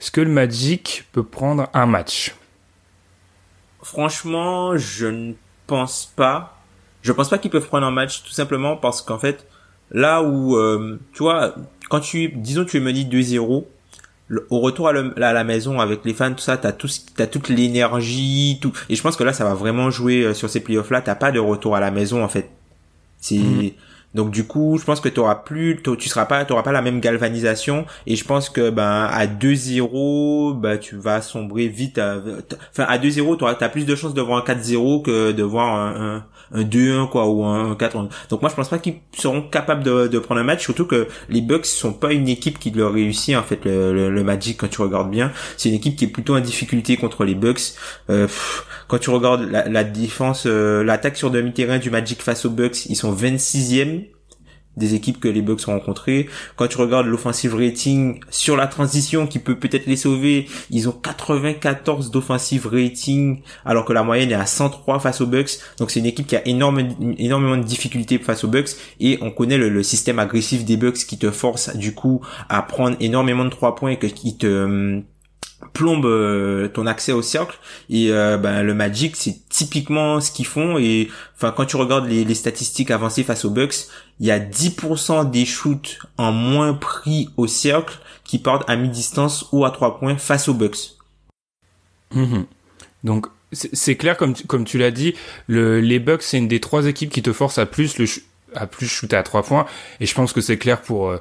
Est-ce 0.00 0.10
que 0.10 0.20
le 0.20 0.30
Magic 0.30 1.06
peut 1.12 1.24
prendre 1.24 1.68
un 1.74 1.86
match? 1.86 2.34
Franchement, 3.82 4.76
je 4.76 5.06
ne 5.06 5.32
pense 5.66 6.12
pas. 6.14 6.59
Je 7.02 7.12
pense 7.12 7.28
pas 7.28 7.38
qu'ils 7.38 7.50
peuvent 7.50 7.66
prendre 7.66 7.86
un 7.86 7.90
match 7.90 8.22
tout 8.22 8.32
simplement 8.32 8.76
parce 8.76 9.02
qu'en 9.02 9.18
fait, 9.18 9.46
là 9.90 10.22
où, 10.22 10.56
euh, 10.56 10.98
tu 11.12 11.22
vois, 11.22 11.54
quand 11.88 12.00
tu, 12.00 12.28
disons, 12.28 12.64
tu 12.64 12.76
es 12.76 12.80
mené 12.80 13.04
2-0, 13.04 13.64
au 14.48 14.60
retour 14.60 14.88
à, 14.88 14.92
la 14.92 15.44
maison 15.44 15.80
avec 15.80 16.04
les 16.04 16.14
fans, 16.14 16.32
tout 16.32 16.38
ça, 16.38 16.56
t'as 16.56 16.72
tout, 16.72 16.88
t'as 17.16 17.26
toute 17.26 17.48
l'énergie, 17.48 18.58
tout. 18.62 18.72
Et 18.88 18.94
je 18.94 19.02
pense 19.02 19.16
que 19.16 19.24
là, 19.24 19.32
ça 19.32 19.44
va 19.44 19.54
vraiment 19.54 19.90
jouer 19.90 20.22
euh, 20.22 20.34
sur 20.34 20.48
ces 20.48 20.60
playoffs 20.60 20.90
là. 20.90 21.00
T'as 21.00 21.16
pas 21.16 21.32
de 21.32 21.40
retour 21.40 21.74
à 21.74 21.80
la 21.80 21.90
maison 21.90 22.22
en 22.22 22.28
fait. 22.28 22.48
C'est 23.18 23.38
mhm. 23.38 23.70
donc 24.14 24.30
du 24.30 24.44
coup, 24.44 24.78
je 24.78 24.84
pense 24.84 25.00
que 25.00 25.08
tu 25.08 25.18
auras 25.18 25.34
plus, 25.34 25.82
tu 25.98 26.08
seras 26.08 26.26
pas, 26.26 26.44
t'auras 26.44 26.62
pas 26.62 26.72
la 26.72 26.80
même 26.80 27.00
galvanisation. 27.00 27.86
Et 28.06 28.14
je 28.14 28.24
pense 28.24 28.50
que 28.50 28.70
ben 28.70 29.08
à 29.10 29.26
2-0, 29.26 30.60
ben 30.60 30.78
tu 30.78 30.96
vas 30.96 31.20
sombrer 31.22 31.66
vite. 31.66 31.98
enfin 31.98 32.84
à 32.84 32.98
2-0, 32.98 33.36
tu 33.36 33.64
as 33.64 33.68
plus 33.68 33.84
de 33.84 33.96
chances 33.96 34.14
de 34.14 34.22
voir 34.22 34.38
un 34.38 34.54
4-0 34.54 35.02
que 35.02 35.32
de 35.32 35.42
voir 35.42 35.74
un, 35.74 36.16
un 36.18 36.24
2-1 36.54 37.08
quoi 37.08 37.28
ou 37.28 37.44
un 37.44 37.74
4 37.76 38.08
donc 38.28 38.42
moi 38.42 38.50
je 38.50 38.54
pense 38.54 38.68
pas 38.68 38.78
qu'ils 38.78 38.96
seront 39.16 39.42
capables 39.42 39.82
de, 39.82 40.08
de, 40.08 40.18
prendre 40.18 40.40
un 40.40 40.44
match 40.44 40.62
surtout 40.62 40.86
que 40.86 41.08
les 41.28 41.40
Bucks 41.40 41.66
sont 41.66 41.92
pas 41.92 42.12
une 42.12 42.28
équipe 42.28 42.58
qui 42.58 42.70
leur 42.70 42.92
réussit 42.92 43.36
en 43.36 43.42
fait 43.42 43.64
le, 43.64 44.10
le, 44.10 44.24
Magic 44.24 44.58
quand 44.58 44.68
tu 44.68 44.80
regardes 44.82 45.10
bien. 45.10 45.32
C'est 45.56 45.70
une 45.70 45.74
équipe 45.74 45.96
qui 45.96 46.04
est 46.04 46.08
plutôt 46.08 46.36
en 46.36 46.40
difficulté 46.40 46.96
contre 46.96 47.24
les 47.24 47.34
Bucks. 47.34 47.74
Euh, 48.10 48.28
quand 48.86 48.98
tu 48.98 49.10
regardes 49.10 49.50
la, 49.50 49.68
la 49.68 49.84
défense 49.84 50.44
euh, 50.46 50.84
l'attaque 50.84 51.16
sur 51.16 51.30
demi-terrain 51.30 51.78
du 51.78 51.90
Magic 51.90 52.22
face 52.22 52.44
aux 52.44 52.50
Bucks 52.50 52.86
ils 52.86 52.96
sont 52.96 53.14
26e 53.14 54.04
des 54.80 54.94
équipes 54.96 55.20
que 55.20 55.28
les 55.28 55.42
Bucks 55.42 55.68
ont 55.68 55.72
rencontrées. 55.72 56.28
Quand 56.56 56.66
tu 56.66 56.78
regardes 56.78 57.06
l'offensive 57.06 57.54
rating 57.54 58.20
sur 58.30 58.56
la 58.56 58.66
transition 58.66 59.28
qui 59.28 59.38
peut 59.38 59.56
peut-être 59.56 59.86
les 59.86 59.96
sauver, 59.96 60.48
ils 60.70 60.88
ont 60.88 60.92
94 60.92 62.10
d'offensive 62.10 62.66
rating 62.66 63.42
alors 63.64 63.84
que 63.84 63.92
la 63.92 64.02
moyenne 64.02 64.32
est 64.32 64.34
à 64.34 64.46
103 64.46 64.98
face 64.98 65.20
aux 65.20 65.26
Bucks. 65.26 65.58
Donc 65.78 65.92
c'est 65.92 66.00
une 66.00 66.06
équipe 66.06 66.26
qui 66.26 66.34
a 66.34 66.46
énormément 66.48 67.56
de 67.56 67.62
difficultés 67.62 68.18
face 68.18 68.42
aux 68.42 68.48
Bucks 68.48 68.70
et 68.98 69.18
on 69.22 69.30
connaît 69.30 69.58
le, 69.58 69.82
système 69.82 70.18
agressif 70.18 70.64
des 70.64 70.76
Bucks 70.76 71.06
qui 71.06 71.18
te 71.18 71.30
force 71.30 71.76
du 71.76 71.94
coup 71.94 72.20
à 72.48 72.62
prendre 72.62 72.96
énormément 73.00 73.44
de 73.44 73.50
trois 73.50 73.74
points 73.74 73.90
et 73.90 73.98
qui 73.98 74.36
te 74.36 75.02
plombe 75.72 76.06
euh, 76.06 76.68
ton 76.68 76.86
accès 76.86 77.12
au 77.12 77.22
cercle. 77.22 77.58
Et 77.88 78.10
euh, 78.10 78.36
ben 78.36 78.62
le 78.62 78.74
Magic 78.74 79.16
c'est 79.16 79.48
typiquement 79.48 80.20
ce 80.20 80.30
qu'ils 80.30 80.46
font. 80.46 80.78
Et 80.78 81.08
enfin 81.36 81.52
quand 81.56 81.64
tu 81.64 81.76
regardes 81.76 82.08
les, 82.08 82.34
statistiques 82.34 82.90
avancées 82.90 83.24
face 83.24 83.44
aux 83.44 83.50
Bucks 83.50 83.86
il 84.20 84.26
y 84.26 84.30
a 84.30 84.38
10% 84.38 85.30
des 85.30 85.46
shoots 85.46 85.98
en 86.18 86.32
moins 86.32 86.74
pris 86.74 87.30
au 87.36 87.46
cercle 87.46 87.98
qui 88.24 88.38
partent 88.38 88.68
à 88.68 88.76
mi-distance 88.76 89.46
ou 89.52 89.64
à 89.64 89.70
trois 89.70 89.98
points 89.98 90.16
face 90.16 90.48
aux 90.48 90.54
Bucks. 90.54 90.96
Mhm. 92.12 92.46
donc 93.04 93.28
c'est 93.52 93.96
clair 93.96 94.16
comme 94.16 94.34
tu, 94.34 94.46
comme 94.48 94.64
tu 94.64 94.78
l'as 94.78 94.90
dit 94.90 95.14
le, 95.46 95.80
les 95.80 96.00
Bucks 96.00 96.22
c'est 96.22 96.38
une 96.38 96.48
des 96.48 96.58
trois 96.58 96.86
équipes 96.86 97.10
qui 97.10 97.22
te 97.22 97.32
force 97.32 97.58
à 97.58 97.66
plus 97.66 97.98
le 97.98 98.06
à 98.54 98.66
plus 98.66 98.88
shooter 98.88 99.16
à 99.16 99.22
trois 99.22 99.42
points. 99.42 99.66
Et 100.00 100.06
je 100.06 100.14
pense 100.14 100.32
que 100.32 100.40
c'est 100.40 100.58
clair 100.58 100.80
pour 100.80 101.10
euh, 101.10 101.18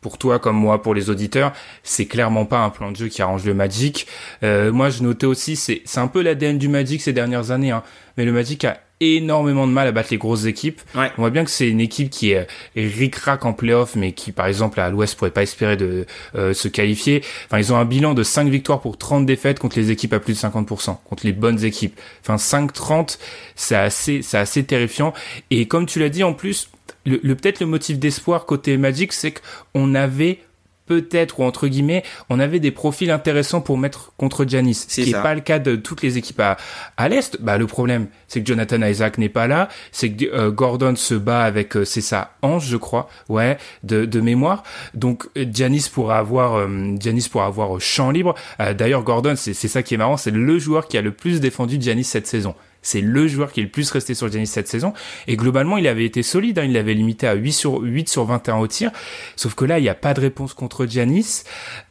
pour 0.00 0.18
toi 0.18 0.38
comme 0.38 0.56
moi, 0.56 0.82
pour 0.82 0.94
les 0.94 1.10
auditeurs, 1.10 1.52
c'est 1.82 2.06
clairement 2.06 2.44
pas 2.44 2.58
un 2.58 2.70
plan 2.70 2.90
de 2.90 2.96
jeu 2.96 3.08
qui 3.08 3.22
arrange 3.22 3.44
le 3.44 3.54
Magic. 3.54 4.06
Euh, 4.42 4.72
moi, 4.72 4.90
je 4.90 5.02
notais 5.02 5.26
aussi, 5.26 5.56
c'est 5.56 5.82
un 5.96 6.08
peu 6.08 6.22
l'ADN 6.22 6.58
du 6.58 6.68
Magic 6.68 7.00
ces 7.00 7.12
dernières 7.12 7.50
années, 7.50 7.70
hein, 7.70 7.82
mais 8.16 8.24
le 8.24 8.32
Magic 8.32 8.64
a 8.64 8.78
énormément 9.00 9.66
de 9.66 9.72
mal 9.72 9.88
à 9.88 9.92
battre 9.92 10.10
les 10.10 10.18
grosses 10.18 10.44
équipes. 10.44 10.80
On 10.94 11.08
voit 11.16 11.30
bien 11.30 11.44
que 11.44 11.50
c'est 11.50 11.68
une 11.68 11.80
équipe 11.80 12.10
qui 12.10 12.32
est, 12.32 12.46
ric-rac 12.76 13.44
en 13.44 13.54
playoff, 13.54 13.96
mais 13.96 14.12
qui, 14.12 14.30
par 14.30 14.46
exemple, 14.46 14.78
à 14.78 14.90
l'Ouest, 14.90 15.16
pourrait 15.16 15.30
pas 15.30 15.42
espérer 15.42 15.76
de 15.76 16.06
euh, 16.34 16.52
se 16.52 16.68
qualifier. 16.68 17.22
Enfin, 17.46 17.58
ils 17.58 17.72
ont 17.72 17.76
un 17.76 17.86
bilan 17.86 18.12
de 18.12 18.22
5 18.22 18.48
victoires 18.48 18.80
pour 18.80 18.98
30 18.98 19.24
défaites 19.24 19.58
contre 19.58 19.78
les 19.78 19.90
équipes 19.90 20.12
à 20.12 20.20
plus 20.20 20.34
de 20.34 20.38
50%, 20.38 20.98
contre 21.08 21.24
les 21.24 21.32
bonnes 21.32 21.64
équipes. 21.64 21.98
Enfin, 22.22 22.36
5-30, 22.36 23.18
c'est 23.56 23.74
assez, 23.74 24.20
c'est 24.20 24.38
assez 24.38 24.64
terrifiant. 24.64 25.14
Et 25.50 25.66
comme 25.66 25.86
tu 25.86 25.98
l'as 25.98 26.10
dit, 26.10 26.22
en 26.22 26.34
plus, 26.34 26.68
le, 27.06 27.34
peut-être 27.34 27.60
le 27.60 27.66
motif 27.66 27.98
d'espoir 27.98 28.46
côté 28.46 28.76
Magic, 28.76 29.12
c'est 29.12 29.34
qu'on 29.72 29.94
avait 29.94 30.40
peut-être 30.86 31.38
ou 31.38 31.44
entre 31.44 31.68
guillemets, 31.68 32.02
on 32.30 32.40
avait 32.40 32.58
des 32.58 32.72
profils 32.72 33.12
intéressants 33.12 33.60
pour 33.60 33.78
mettre 33.78 34.12
contre 34.16 34.44
Janis, 34.44 34.74
ce 34.88 35.00
qui 35.02 35.12
n'est 35.12 35.22
pas 35.22 35.36
le 35.36 35.40
cas 35.40 35.60
de 35.60 35.76
toutes 35.76 36.02
les 36.02 36.18
équipes 36.18 36.40
à, 36.40 36.56
à 36.96 37.08
l'est. 37.08 37.40
Bah 37.40 37.58
le 37.58 37.68
problème, 37.68 38.08
c'est 38.26 38.42
que 38.42 38.46
Jonathan 38.48 38.82
Isaac 38.82 39.16
n'est 39.16 39.28
pas 39.28 39.46
là, 39.46 39.68
c'est 39.92 40.10
que 40.10 40.24
euh, 40.24 40.50
Gordon 40.50 40.96
se 40.96 41.14
bat 41.14 41.44
avec 41.44 41.76
euh, 41.76 41.84
c'est 41.84 42.00
ça 42.00 42.32
Ange, 42.42 42.66
je 42.66 42.76
crois, 42.76 43.08
ouais, 43.28 43.56
de, 43.84 44.04
de 44.04 44.20
mémoire. 44.20 44.64
Donc 44.94 45.28
Janis 45.36 45.86
pourra 45.92 46.18
avoir 46.18 46.56
euh, 46.56 46.96
Janis 46.98 47.28
pourra 47.30 47.46
avoir 47.46 47.80
champ 47.80 48.10
libre. 48.10 48.34
D'ailleurs 48.58 49.04
Gordon, 49.04 49.34
c'est 49.36 49.54
ça 49.54 49.84
qui 49.84 49.94
est 49.94 49.96
marrant, 49.96 50.16
c'est 50.16 50.32
le 50.32 50.58
joueur 50.58 50.88
qui 50.88 50.98
a 50.98 51.02
le 51.02 51.12
plus 51.12 51.40
défendu 51.40 51.78
Janis 51.80 52.02
cette 52.02 52.26
saison. 52.26 52.56
C'est 52.82 53.00
le 53.00 53.28
joueur 53.28 53.52
qui 53.52 53.60
est 53.60 53.64
le 53.64 53.70
plus 53.70 53.90
resté 53.90 54.14
sur 54.14 54.30
Giannis 54.30 54.46
cette 54.46 54.68
saison. 54.68 54.92
Et 55.26 55.36
globalement, 55.36 55.76
il 55.78 55.86
avait 55.86 56.04
été 56.04 56.22
solide. 56.22 56.58
Hein. 56.58 56.64
Il 56.64 56.72
l'avait 56.72 56.94
limité 56.94 57.26
à 57.26 57.34
8 57.34 57.52
sur, 57.52 57.80
8 57.80 58.08
sur 58.08 58.24
21 58.24 58.56
au 58.58 58.66
tir. 58.66 58.90
Sauf 59.36 59.54
que 59.54 59.64
là, 59.64 59.78
il 59.78 59.82
n'y 59.82 59.88
a 59.88 59.94
pas 59.94 60.14
de 60.14 60.20
réponse 60.20 60.54
contre 60.54 60.86
Giannis. 60.86 61.44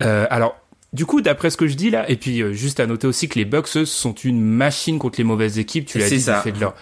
Euh, 0.04 0.26
alors, 0.30 0.59
du 0.92 1.06
coup, 1.06 1.22
d'après 1.22 1.52
ce 1.52 1.58
que 1.58 1.68
je 1.68 1.76
dis 1.76 1.92
là, 1.92 2.10
et 2.10 2.16
puis 2.16 2.42
euh, 2.42 2.52
juste 2.52 2.80
à 2.80 2.88
noter 2.88 3.06
aussi 3.06 3.30
que 3.30 3.38
les 3.38 3.46
Bucks 3.46 3.86
sont 3.86 4.14
une 4.14 4.42
machine 4.42 4.98
contre 4.98 5.20
les 5.20 5.24
mauvaises 5.24 5.60
équipes. 5.60 5.86
Tu 5.86 6.00
l'as 6.00 6.10
dit, 6.10 6.20
ça. 6.20 6.42
Fait 6.42 6.52
de 6.52 6.60
leur, 6.60 6.74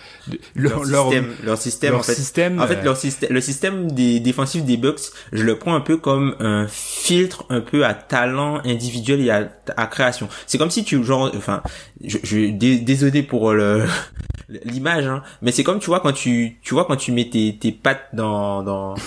leur, 0.56 0.86
système, 0.86 1.36
leur 1.44 1.58
système, 1.58 1.96
en 1.96 2.04
fait. 2.04 2.16
Système, 2.16 2.62
en 2.62 2.68
fait, 2.68 2.78
euh, 2.78 2.84
leur 2.84 2.96
système, 2.96 3.34
le 3.34 3.42
système 3.42 3.92
des 3.92 4.22
défensifs 4.22 4.64
des 4.64 4.78
Bucks, 4.78 5.02
je 5.34 5.44
le 5.44 5.60
prends 5.60 5.76
un 5.76 5.82
peu 5.82 5.98
comme 5.98 6.38
un 6.40 6.68
filtre, 6.70 7.46
un 7.50 7.60
peu 7.60 7.86
à 7.86 7.94
talent 7.94 8.62
individuel 8.64 9.20
et 9.20 9.30
à, 9.30 9.52
à 9.76 9.88
création. 9.88 10.30
C'est 10.46 10.58
comme 10.58 10.72
si 10.72 10.86
tu 10.86 11.04
genre, 11.04 11.30
enfin, 11.36 11.62
je, 12.02 12.18
je 12.24 12.50
désolé 12.50 13.24
pour 13.24 13.52
le 13.52 13.84
l'image, 14.64 15.06
hein, 15.06 15.22
mais 15.42 15.52
c'est 15.52 15.66
comme 15.66 15.80
tu 15.80 15.88
vois 15.88 16.00
quand 16.00 16.14
tu, 16.14 16.60
tu 16.62 16.74
vois 16.74 16.86
quand 16.86 16.96
tu 16.96 17.12
mets 17.12 17.30
tes, 17.30 17.58
tes 17.58 17.74
pattes 17.74 18.08
dans 18.14 18.64
dans 18.64 18.96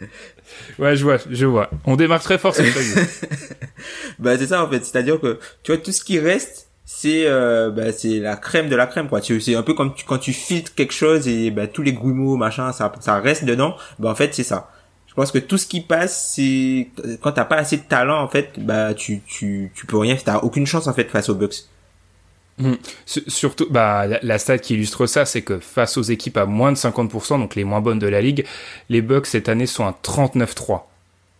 Ouais, 0.78 0.96
je 0.96 1.04
vois, 1.04 1.18
je 1.30 1.46
vois. 1.46 1.70
On 1.84 1.96
démarre 1.96 2.22
très 2.22 2.38
fort 2.38 2.54
cette 2.54 2.66
bah 4.18 4.38
c'est 4.38 4.46
ça 4.46 4.64
en 4.64 4.68
fait, 4.68 4.84
c'est-à-dire 4.84 5.20
que 5.20 5.38
tu 5.62 5.72
vois 5.72 5.80
tout 5.80 5.92
ce 5.92 6.04
qui 6.04 6.18
reste 6.18 6.70
c'est 6.92 7.26
euh, 7.26 7.70
bah, 7.70 7.92
c'est 7.92 8.18
la 8.18 8.34
crème 8.36 8.68
de 8.68 8.74
la 8.74 8.86
crème 8.86 9.08
quoi. 9.08 9.20
C'est 9.22 9.54
un 9.54 9.62
peu 9.62 9.74
comme 9.74 9.94
tu, 9.94 10.04
quand 10.04 10.18
tu 10.18 10.32
filtres 10.32 10.74
quelque 10.74 10.92
chose 10.92 11.28
et 11.28 11.52
bah, 11.52 11.68
tous 11.68 11.82
les 11.82 11.92
grumeaux 11.92 12.36
machin 12.36 12.72
ça 12.72 12.92
ça 13.00 13.20
reste 13.20 13.44
dedans. 13.44 13.76
Bah 14.00 14.10
en 14.10 14.14
fait 14.16 14.34
c'est 14.34 14.42
ça. 14.42 14.70
Je 15.06 15.14
pense 15.14 15.30
que 15.30 15.38
tout 15.38 15.56
ce 15.56 15.66
qui 15.66 15.82
passe 15.82 16.32
c'est 16.34 16.88
quand 17.20 17.32
t'as 17.32 17.44
pas 17.44 17.56
assez 17.56 17.76
de 17.76 17.82
talent 17.82 18.20
en 18.20 18.28
fait 18.28 18.54
bah 18.58 18.92
tu 18.94 19.20
tu 19.26 19.70
tu 19.74 19.86
peux 19.86 19.98
rien 19.98 20.16
t'as 20.22 20.38
aucune 20.38 20.66
chance 20.66 20.88
en 20.88 20.92
fait 20.92 21.08
face 21.08 21.28
aux 21.28 21.34
Bucks 21.36 21.64
Mmh. 22.60 22.74
Surtout, 23.06 23.66
bah, 23.70 24.06
la, 24.22 24.38
stat 24.38 24.58
qui 24.58 24.74
illustre 24.74 25.06
ça, 25.06 25.24
c'est 25.24 25.42
que 25.42 25.58
face 25.58 25.96
aux 25.96 26.02
équipes 26.02 26.36
à 26.36 26.46
moins 26.46 26.72
de 26.72 26.76
50%, 26.76 27.38
donc 27.38 27.54
les 27.54 27.64
moins 27.64 27.80
bonnes 27.80 27.98
de 27.98 28.06
la 28.06 28.20
ligue, 28.20 28.44
les 28.88 29.02
Bucks 29.02 29.26
cette 29.26 29.48
année 29.48 29.66
sont 29.66 29.84
à 29.86 29.98
39-3. 30.02 30.82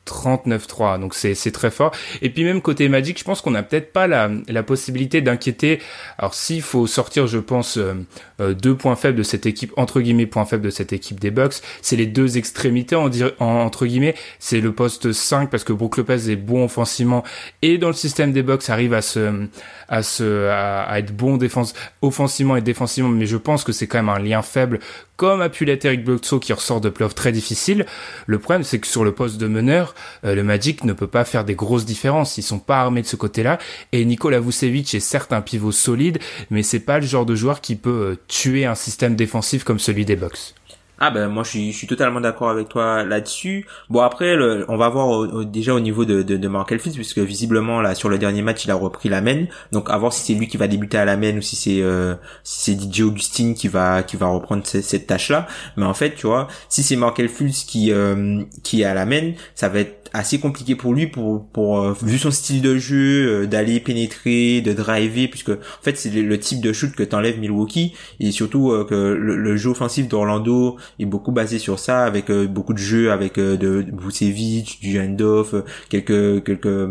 39-3, 0.06 1.00
donc 1.00 1.14
c'est 1.14 1.52
très 1.52 1.70
fort. 1.70 1.92
Et 2.22 2.30
puis 2.30 2.44
même 2.44 2.60
côté 2.60 2.88
Magic, 2.88 3.18
je 3.18 3.24
pense 3.24 3.40
qu'on 3.40 3.52
n'a 3.52 3.62
peut-être 3.62 3.92
pas 3.92 4.06
la, 4.06 4.30
la 4.48 4.62
possibilité 4.62 5.20
d'inquiéter. 5.20 5.80
Alors 6.18 6.34
s'il 6.34 6.62
faut 6.62 6.86
sortir, 6.86 7.26
je 7.26 7.38
pense, 7.38 7.76
euh, 7.76 7.94
euh, 8.40 8.54
deux 8.54 8.74
points 8.74 8.96
faibles 8.96 9.16
de 9.16 9.22
cette 9.22 9.46
équipe, 9.46 9.72
entre 9.76 10.00
guillemets, 10.00 10.26
points 10.26 10.44
faibles 10.44 10.64
de 10.64 10.70
cette 10.70 10.92
équipe 10.92 11.20
des 11.20 11.30
Bucks, 11.30 11.54
c'est 11.82 11.96
les 11.96 12.06
deux 12.06 12.38
extrémités, 12.38 12.96
en, 12.96 13.10
entre 13.40 13.86
guillemets. 13.86 14.14
C'est 14.38 14.60
le 14.60 14.72
poste 14.72 15.12
5 15.12 15.50
parce 15.50 15.64
que 15.64 15.72
Brook 15.72 15.96
Lopez 15.96 16.30
est 16.30 16.36
bon 16.36 16.64
offensivement 16.64 17.22
et 17.62 17.78
dans 17.78 17.88
le 17.88 17.94
système 17.94 18.32
des 18.32 18.42
Bucks 18.42 18.68
arrive 18.68 18.94
à 18.94 19.02
se 19.02 19.46
à 19.88 20.02
se 20.02 20.48
à, 20.48 20.98
être 20.98 21.14
bon 21.14 21.36
défense 21.36 21.74
offensivement 22.02 22.56
et 22.56 22.60
défensivement, 22.60 23.10
mais 23.10 23.26
je 23.26 23.36
pense 23.36 23.64
que 23.64 23.72
c'est 23.72 23.86
quand 23.86 23.98
même 23.98 24.08
un 24.08 24.18
lien 24.18 24.42
faible 24.42 24.80
comme 25.20 25.42
a 25.42 25.50
pu 25.50 25.66
l'être 25.66 25.84
Eric 25.84 26.02
qui 26.40 26.52
ressort 26.54 26.80
de 26.80 26.88
playoffs 26.88 27.14
très 27.14 27.30
difficiles. 27.30 27.84
Le 28.24 28.38
problème, 28.38 28.64
c'est 28.64 28.78
que 28.78 28.86
sur 28.86 29.04
le 29.04 29.12
poste 29.12 29.36
de 29.36 29.48
meneur, 29.48 29.89
euh, 30.24 30.34
le 30.34 30.42
Magic 30.42 30.84
ne 30.84 30.92
peut 30.92 31.06
pas 31.06 31.24
faire 31.24 31.44
des 31.44 31.54
grosses 31.54 31.84
différences. 31.84 32.38
Ils 32.38 32.42
sont 32.42 32.58
pas 32.58 32.80
armés 32.80 33.02
de 33.02 33.06
ce 33.06 33.16
côté-là. 33.16 33.58
Et 33.92 34.04
Nikola 34.04 34.40
Vucevic 34.40 34.94
est 34.94 35.00
certes 35.00 35.32
un 35.32 35.40
pivot 35.40 35.72
solide, 35.72 36.18
mais 36.50 36.62
c'est 36.62 36.80
pas 36.80 36.98
le 36.98 37.06
genre 37.06 37.26
de 37.26 37.34
joueur 37.34 37.60
qui 37.60 37.76
peut 37.76 37.90
euh, 37.90 38.16
tuer 38.28 38.64
un 38.64 38.74
système 38.74 39.16
défensif 39.16 39.64
comme 39.64 39.78
celui 39.78 40.04
des 40.04 40.16
Bucks. 40.16 40.54
Ah 41.02 41.10
ben 41.10 41.28
moi 41.28 41.44
je 41.44 41.70
suis, 41.72 41.86
totalement 41.86 42.20
d'accord 42.20 42.50
avec 42.50 42.68
toi 42.68 43.04
là-dessus. 43.04 43.66
Bon 43.88 44.00
après 44.00 44.36
on 44.68 44.76
va 44.76 44.90
voir 44.90 45.46
déjà 45.46 45.72
au 45.74 45.80
niveau 45.80 46.04
de, 46.04 46.22
de, 46.22 46.48
Markel 46.48 46.78
Fields 46.78 46.94
puisque 46.94 47.20
visiblement 47.20 47.80
là 47.80 47.94
sur 47.94 48.10
le 48.10 48.18
dernier 48.18 48.42
match 48.42 48.66
il 48.66 48.70
a 48.70 48.74
repris 48.74 49.08
la 49.08 49.22
main. 49.22 49.46
Donc 49.72 49.88
à 49.88 49.96
voir 49.96 50.12
si 50.12 50.20
c'est 50.20 50.38
lui 50.38 50.46
qui 50.46 50.58
va 50.58 50.68
débuter 50.68 50.98
à 50.98 51.06
la 51.06 51.16
main 51.16 51.38
ou 51.38 51.40
si 51.40 51.56
c'est 51.56 51.80
euh, 51.80 52.16
si 52.44 52.76
c'est 52.76 52.92
DJ 52.92 53.00
Augustine 53.00 53.54
qui 53.54 53.68
va 53.68 54.02
qui 54.02 54.18
va 54.18 54.26
reprendre 54.26 54.62
cette, 54.66 55.06
tâche 55.06 55.30
là. 55.30 55.46
Mais 55.78 55.86
en 55.86 55.94
fait 55.94 56.14
tu 56.14 56.26
vois 56.26 56.48
si 56.68 56.82
c'est 56.82 56.96
Markel 56.96 57.30
Fields 57.30 57.64
qui 57.66 57.92
euh, 57.92 58.42
qui 58.62 58.82
est 58.82 58.84
à 58.84 58.92
la 58.92 59.06
main, 59.06 59.32
ça 59.54 59.70
va 59.70 59.80
être 59.80 59.99
assez 60.12 60.38
compliqué 60.38 60.74
pour 60.74 60.92
lui 60.92 61.06
pour 61.06 61.46
pour 61.46 61.92
vu 62.02 62.18
son 62.18 62.30
style 62.30 62.62
de 62.62 62.78
jeu 62.78 63.46
d'aller 63.46 63.80
pénétrer 63.80 64.60
de 64.60 64.72
driver 64.72 65.28
puisque 65.28 65.50
en 65.50 65.82
fait 65.82 65.96
c'est 65.96 66.10
le, 66.10 66.38
type 66.38 66.60
de 66.60 66.72
shoot 66.72 66.92
que 66.92 67.02
t'enlèves 67.02 67.38
Milwaukee 67.38 67.94
et 68.18 68.30
surtout 68.32 68.72
que 68.88 68.94
le, 68.94 69.56
jeu 69.56 69.70
offensif 69.70 70.08
d'Orlando 70.08 70.76
est 70.98 71.04
beaucoup 71.04 71.32
basé 71.32 71.58
sur 71.58 71.78
ça 71.78 72.04
avec 72.04 72.30
beaucoup 72.30 72.72
de 72.72 72.78
jeux 72.78 73.12
avec 73.12 73.36
de 73.36 73.84
Vucevic 73.98 74.80
du 74.80 75.00
handoff 75.00 75.54
quelques 75.88 76.44
quelques 76.44 76.88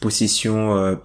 possessions 0.00 0.96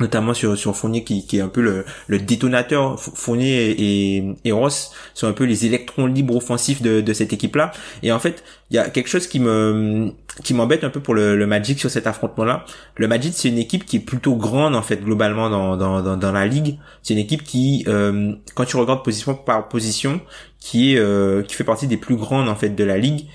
notamment 0.00 0.34
sur 0.34 0.56
sur 0.56 0.76
Fournier 0.76 1.04
qui, 1.04 1.26
qui 1.26 1.38
est 1.38 1.40
un 1.40 1.48
peu 1.48 1.60
le, 1.60 1.84
le 2.08 2.18
détonateur. 2.18 2.98
Fournier 2.98 3.70
et, 3.70 4.36
et, 4.44 4.52
Ross 4.52 4.92
sont 5.14 5.26
un 5.26 5.32
peu 5.32 5.44
les 5.44 5.66
électrons 5.66 6.06
libres 6.06 6.36
offensifs 6.36 6.82
de, 6.82 7.00
de 7.00 7.12
cette 7.12 7.32
équipe 7.32 7.56
là 7.56 7.72
et 8.02 8.12
en 8.12 8.18
fait 8.18 8.42
il 8.70 8.76
y 8.76 8.78
a 8.78 8.88
quelque 8.88 9.08
chose 9.08 9.26
qui 9.26 9.40
me 9.40 10.12
qui 10.44 10.54
m'embête 10.54 10.84
un 10.84 10.90
peu 10.90 11.00
pour 11.00 11.14
le, 11.14 11.36
le 11.36 11.46
Magic 11.46 11.78
sur 11.78 11.90
cet 11.90 12.06
affrontement 12.06 12.44
là 12.44 12.64
le 12.96 13.08
Magic 13.08 13.32
c'est 13.34 13.48
une 13.48 13.58
équipe 13.58 13.84
qui 13.84 13.96
est 13.96 14.00
plutôt 14.00 14.34
grande 14.34 14.74
en 14.74 14.82
fait 14.82 15.02
globalement 15.02 15.50
dans 15.50 15.76
dans 15.76 16.16
dans, 16.16 16.32
la 16.32 16.46
ligue. 16.46 16.78
C'est 17.02 17.14
une 17.14 17.20
équipe 17.20 17.44
qui 17.44 17.84
euh, 17.88 18.34
quand 18.54 18.64
tu 18.64 18.76
regardes 18.76 19.04
position 19.04 19.34
par 19.34 19.68
position 19.68 20.20
qui 20.58 20.94
est 20.94 20.98
euh, 20.98 21.42
qui 21.42 21.54
fait 21.54 21.64
partie 21.64 21.86
des 21.86 21.96
plus 21.96 22.16
grandes 22.16 22.48
en 22.48 22.56
fait 22.56 22.70
de 22.70 22.84
la 22.84 22.98
ligue 22.98 23.26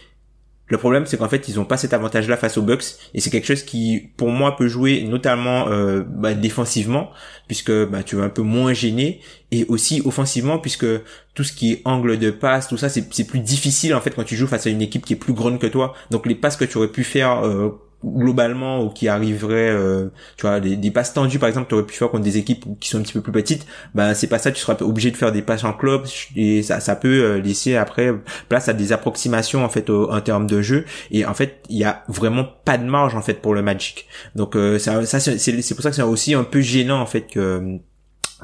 le 0.67 0.77
problème, 0.77 1.05
c'est 1.05 1.17
qu'en 1.17 1.29
fait, 1.29 1.47
ils 1.47 1.59
ont 1.59 1.65
pas 1.65 1.77
cet 1.77 1.93
avantage-là 1.93 2.37
face 2.37 2.57
aux 2.57 2.63
Bucks, 2.63 2.83
et 3.13 3.21
c'est 3.21 3.29
quelque 3.29 3.45
chose 3.45 3.63
qui, 3.63 4.09
pour 4.17 4.29
moi, 4.29 4.55
peut 4.55 4.67
jouer 4.67 5.03
notamment 5.03 5.67
euh, 5.69 6.03
bah, 6.07 6.33
défensivement, 6.33 7.11
puisque 7.47 7.71
bah, 7.71 8.01
tu 8.01 8.15
vas 8.15 8.23
un 8.23 8.29
peu 8.29 8.41
moins 8.41 8.73
gêner, 8.73 9.21
et 9.51 9.65
aussi 9.69 10.01
offensivement, 10.05 10.57
puisque 10.57 10.87
tout 11.35 11.43
ce 11.43 11.53
qui 11.53 11.73
est 11.73 11.81
angle 11.85 12.17
de 12.17 12.31
passe, 12.31 12.67
tout 12.67 12.77
ça, 12.77 12.89
c'est 12.89 13.27
plus 13.27 13.39
difficile 13.39 13.93
en 13.93 14.01
fait 14.01 14.11
quand 14.11 14.23
tu 14.23 14.35
joues 14.35 14.47
face 14.47 14.65
à 14.65 14.69
une 14.69 14.81
équipe 14.81 15.05
qui 15.05 15.13
est 15.13 15.17
plus 15.17 15.33
grande 15.33 15.59
que 15.59 15.67
toi. 15.67 15.93
Donc 16.09 16.25
les 16.25 16.35
passes 16.35 16.57
que 16.57 16.65
tu 16.65 16.77
aurais 16.77 16.87
pu 16.87 17.03
faire 17.03 17.45
euh, 17.45 17.69
globalement 18.05 18.83
ou 18.83 18.89
qui 18.89 19.07
arriverait 19.07 19.69
euh, 19.69 20.07
tu 20.37 20.43
vois 20.43 20.59
des, 20.59 20.91
passes 20.91 21.13
tendues 21.13 21.39
par 21.39 21.49
exemple 21.49 21.67
tu 21.69 21.75
aurais 21.75 21.85
pu 21.85 21.95
faire 21.95 22.09
contre 22.09 22.23
des 22.23 22.37
équipes 22.37 22.65
qui 22.79 22.89
sont 22.89 22.99
un 22.99 23.01
petit 23.01 23.13
peu 23.13 23.21
plus 23.21 23.31
petites 23.31 23.65
bah 23.93 24.13
c'est 24.13 24.27
pas 24.27 24.37
ça 24.37 24.51
tu 24.51 24.59
seras 24.59 24.77
obligé 24.81 25.11
de 25.11 25.17
faire 25.17 25.31
des 25.31 25.41
passes 25.41 25.63
en 25.63 25.73
club 25.73 26.05
et 26.35 26.63
ça 26.63 26.79
ça 26.79 26.95
peut 26.95 27.23
euh, 27.23 27.41
laisser 27.41 27.75
après 27.75 28.13
place 28.49 28.69
à 28.69 28.73
des 28.73 28.91
approximations 28.93 29.63
en 29.63 29.69
fait 29.69 29.89
en 29.89 30.21
termes 30.21 30.47
de 30.47 30.61
jeu. 30.61 30.85
Et 31.11 31.25
en 31.25 31.33
fait 31.33 31.63
il 31.69 31.77
y 31.77 31.83
a 31.83 32.03
vraiment 32.07 32.45
pas 32.63 32.77
de 32.77 32.85
marge 32.85 33.15
en 33.15 33.21
fait 33.21 33.41
pour 33.41 33.53
le 33.53 33.61
Magic. 33.61 34.07
Donc 34.35 34.55
euh, 34.55 34.79
ça, 34.79 35.05
ça 35.05 35.19
c'est 35.19 35.37
c'est 35.37 35.75
pour 35.75 35.83
ça 35.83 35.89
que 35.89 35.95
c'est 35.95 36.01
aussi 36.01 36.33
un 36.33 36.43
peu 36.43 36.61
gênant 36.61 36.99
en 36.99 37.05
fait 37.05 37.21
que 37.21 37.77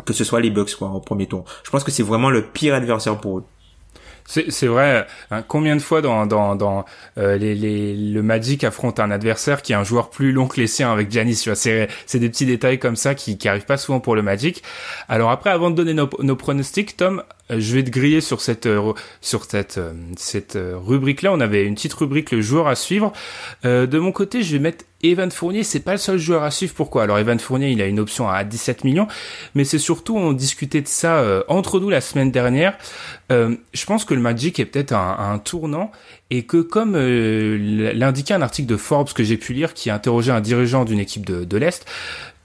que 0.05 0.13
ce 0.13 0.23
soit 0.23 0.39
les 0.39 0.49
Bucks 0.49 0.75
quoi 0.75 0.89
au 0.89 0.99
premier 0.99 1.27
tour. 1.27 1.45
Je 1.63 1.69
pense 1.69 1.83
que 1.83 1.91
c'est 1.91 2.03
vraiment 2.03 2.29
le 2.29 2.41
pire 2.41 2.73
adversaire 2.73 3.17
pour 3.19 3.39
eux 3.39 3.43
c'est 4.31 4.67
vrai. 4.67 5.07
Hein, 5.29 5.43
combien 5.47 5.75
de 5.75 5.81
fois 5.81 6.01
dans, 6.01 6.25
dans, 6.25 6.55
dans 6.55 6.85
euh, 7.17 7.37
les, 7.37 7.53
les, 7.55 7.93
le 7.95 8.23
Magic 8.23 8.63
affronte 8.63 8.99
un 8.99 9.11
adversaire 9.11 9.61
qui 9.61 9.73
est 9.73 9.75
un 9.75 9.83
joueur 9.83 10.09
plus 10.09 10.31
long 10.31 10.47
que 10.47 10.59
les 10.59 10.67
siens 10.67 10.91
avec 10.91 11.11
Giannis 11.11 11.35
C'est 11.55 11.87
des 12.13 12.29
petits 12.29 12.45
détails 12.45 12.79
comme 12.79 12.95
ça 12.95 13.15
qui, 13.15 13.37
qui 13.37 13.47
arrivent 13.47 13.65
pas 13.65 13.77
souvent 13.77 13.99
pour 13.99 14.15
le 14.15 14.21
Magic. 14.21 14.63
Alors 15.09 15.31
après, 15.31 15.49
avant 15.49 15.69
de 15.69 15.75
donner 15.75 15.93
nos, 15.93 16.09
nos 16.19 16.35
pronostics, 16.35 16.95
Tom, 16.95 17.23
euh, 17.51 17.57
je 17.59 17.75
vais 17.75 17.83
te 17.83 17.89
griller 17.89 18.21
sur 18.21 18.41
cette 18.41 18.67
euh, 18.67 18.93
sur 19.19 19.45
cette 19.45 19.79
cette 20.17 20.57
rubrique 20.57 21.21
là. 21.21 21.33
On 21.33 21.39
avait 21.39 21.65
une 21.65 21.75
petite 21.75 21.93
rubrique 21.93 22.31
le 22.31 22.41
joueur 22.41 22.67
à 22.67 22.75
suivre. 22.75 23.11
de 23.63 23.99
mon 23.99 24.11
côté, 24.11 24.43
je 24.43 24.53
vais 24.53 24.59
mettre 24.59 24.85
Evan 25.03 25.31
Fournier, 25.31 25.63
c'est 25.63 25.79
pas 25.79 25.93
le 25.93 25.97
seul 25.97 26.17
joueur 26.17 26.43
à 26.43 26.51
suivre. 26.51 26.73
Pourquoi? 26.73 27.03
Alors 27.03 27.19
Evan 27.19 27.39
Fournier, 27.39 27.71
il 27.71 27.81
a 27.81 27.87
une 27.87 27.99
option 27.99 28.29
à 28.29 28.43
17 28.43 28.83
millions, 28.83 29.07
mais 29.55 29.63
c'est 29.63 29.79
surtout 29.79 30.17
on 30.17 30.33
discutait 30.33 30.81
de 30.81 30.87
ça 30.87 31.17
euh, 31.17 31.43
entre 31.47 31.79
nous 31.79 31.89
la 31.89 32.01
semaine 32.01 32.31
dernière. 32.31 32.77
Euh, 33.31 33.55
je 33.73 33.85
pense 33.85 34.05
que 34.05 34.13
le 34.13 34.21
Magic 34.21 34.59
est 34.59 34.65
peut-être 34.65 34.93
un, 34.93 35.37
tournant 35.39 35.91
et 36.29 36.43
que 36.43 36.57
comme 36.57 36.95
euh, 36.95 37.93
l'indiquait 37.93 38.33
un 38.33 38.41
article 38.41 38.67
de 38.67 38.77
Forbes 38.77 39.11
que 39.13 39.23
j'ai 39.23 39.37
pu 39.37 39.53
lire 39.53 39.73
qui 39.73 39.89
interrogeait 39.89 40.31
un 40.31 40.41
dirigeant 40.41 40.85
d'une 40.85 40.99
équipe 40.99 41.25
de 41.25 41.57
l'Est, 41.57 41.85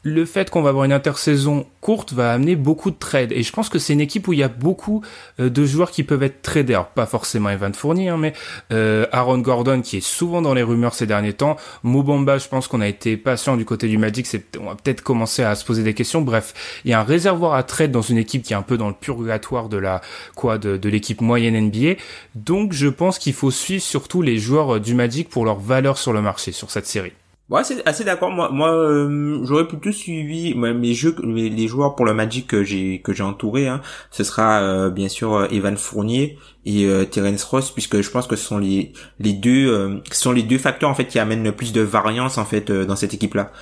le 0.06 0.24
fait 0.24 0.50
qu'on 0.50 0.62
va 0.62 0.70
avoir 0.70 0.84
une 0.84 0.92
intersaison 0.92 1.66
courte 1.80 2.12
va 2.12 2.32
amener 2.32 2.54
beaucoup 2.54 2.92
de 2.92 2.96
trades. 2.96 3.32
Et 3.32 3.42
je 3.42 3.52
pense 3.52 3.68
que 3.68 3.78
c'est 3.80 3.92
une 3.92 4.00
équipe 4.00 4.28
où 4.28 4.32
il 4.32 4.38
y 4.38 4.42
a 4.44 4.48
beaucoup 4.48 5.02
euh, 5.40 5.50
de 5.50 5.64
joueurs 5.64 5.90
qui 5.90 6.04
peuvent 6.04 6.22
être 6.22 6.42
tradés. 6.42 6.74
Alors, 6.74 6.86
pas 6.86 7.06
forcément 7.06 7.50
Evan 7.50 7.74
Fournier, 7.74 8.08
hein, 8.08 8.16
mais 8.16 8.32
euh, 8.72 9.06
Aaron 9.10 9.38
Gordon 9.38 9.82
qui 9.82 9.96
est 9.96 10.06
souvent 10.06 10.42
dans 10.42 10.54
les 10.54 10.62
rumeurs 10.62 10.94
ces 10.94 11.06
derniers 11.06 11.32
temps. 11.32 11.56
Mobamba, 11.82 12.38
je 12.38 12.46
pense 12.46 12.68
qu'on 12.68 12.80
a 12.80 12.86
été 12.86 13.16
patient 13.16 13.56
du 13.56 13.64
côté 13.64 13.88
du 13.88 13.98
Magic. 13.98 14.28
On 14.60 14.66
va 14.66 14.76
peut-être 14.76 15.02
commencer 15.02 15.42
à 15.42 15.56
se 15.56 15.64
poser 15.64 15.82
des 15.82 15.94
questions. 15.94 16.22
Bref, 16.22 16.54
il 16.84 16.92
y 16.92 16.94
a 16.94 17.00
un 17.00 17.04
réservoir 17.04 17.54
à 17.54 17.64
trade 17.64 17.90
dans 17.90 18.02
une 18.02 18.18
équipe 18.18 18.42
qui 18.42 18.52
est 18.52 18.56
un 18.56 18.62
peu 18.62 18.78
dans 18.78 18.88
le 18.88 18.94
purgatoire 18.94 19.68
de 19.68 19.76
la 19.76 20.02
quoi 20.36 20.58
de, 20.58 20.76
de 20.76 20.88
l'équipe 20.88 21.20
moyenne 21.20 21.60
NBA. 21.60 22.00
Donc, 22.36 22.72
je 22.72 22.88
pense 22.88 23.18
qu'il 23.18 23.34
faut 23.34 23.50
suivre 23.50 23.82
surtout 23.82 24.22
les 24.22 24.38
joueurs 24.38 24.80
du 24.80 24.94
Magic 24.94 25.28
pour 25.28 25.44
leur 25.44 25.58
valeur 25.58 25.98
sur 25.98 26.12
le 26.12 26.22
marché 26.22 26.52
sur 26.52 26.70
cette 26.70 26.86
série. 26.86 27.12
Ouais, 27.48 27.62
c'est 27.62 27.86
assez 27.86 28.02
d'accord. 28.02 28.30
Moi, 28.32 28.50
moi, 28.50 28.74
euh, 28.74 29.44
j'aurais 29.44 29.68
plutôt 29.68 29.92
suivi 29.92 30.54
mes 30.56 30.94
jeux, 30.94 31.14
les, 31.22 31.68
joueurs 31.68 31.94
pour 31.94 32.04
le 32.04 32.12
Magic 32.12 32.48
que 32.48 32.64
j'ai 32.64 33.00
que 33.02 33.12
j'ai 33.12 33.22
entouré. 33.22 33.68
Hein, 33.68 33.80
ce 34.10 34.24
sera 34.24 34.60
euh, 34.62 34.90
bien 34.90 35.08
sûr 35.08 35.32
euh, 35.32 35.46
Evan 35.52 35.76
Fournier 35.76 36.38
et 36.66 36.88
Terence 37.10 37.44
Ross, 37.44 37.70
puisque 37.70 38.00
je 38.00 38.10
pense 38.10 38.26
que 38.26 38.36
ce 38.36 38.44
sont 38.44 38.58
les 38.58 38.92
les 39.20 39.32
deux, 39.32 40.00
ce 40.10 40.20
sont 40.20 40.32
les 40.32 40.42
deux 40.42 40.58
facteurs 40.58 40.90
en 40.90 40.94
fait 40.94 41.06
qui 41.06 41.18
amènent 41.18 41.44
le 41.44 41.52
plus 41.52 41.72
de 41.72 41.80
variance 41.80 42.38
en 42.38 42.44
fait 42.44 42.70
dans 42.70 42.96
cette 42.96 43.14
équipe-là. 43.14 43.52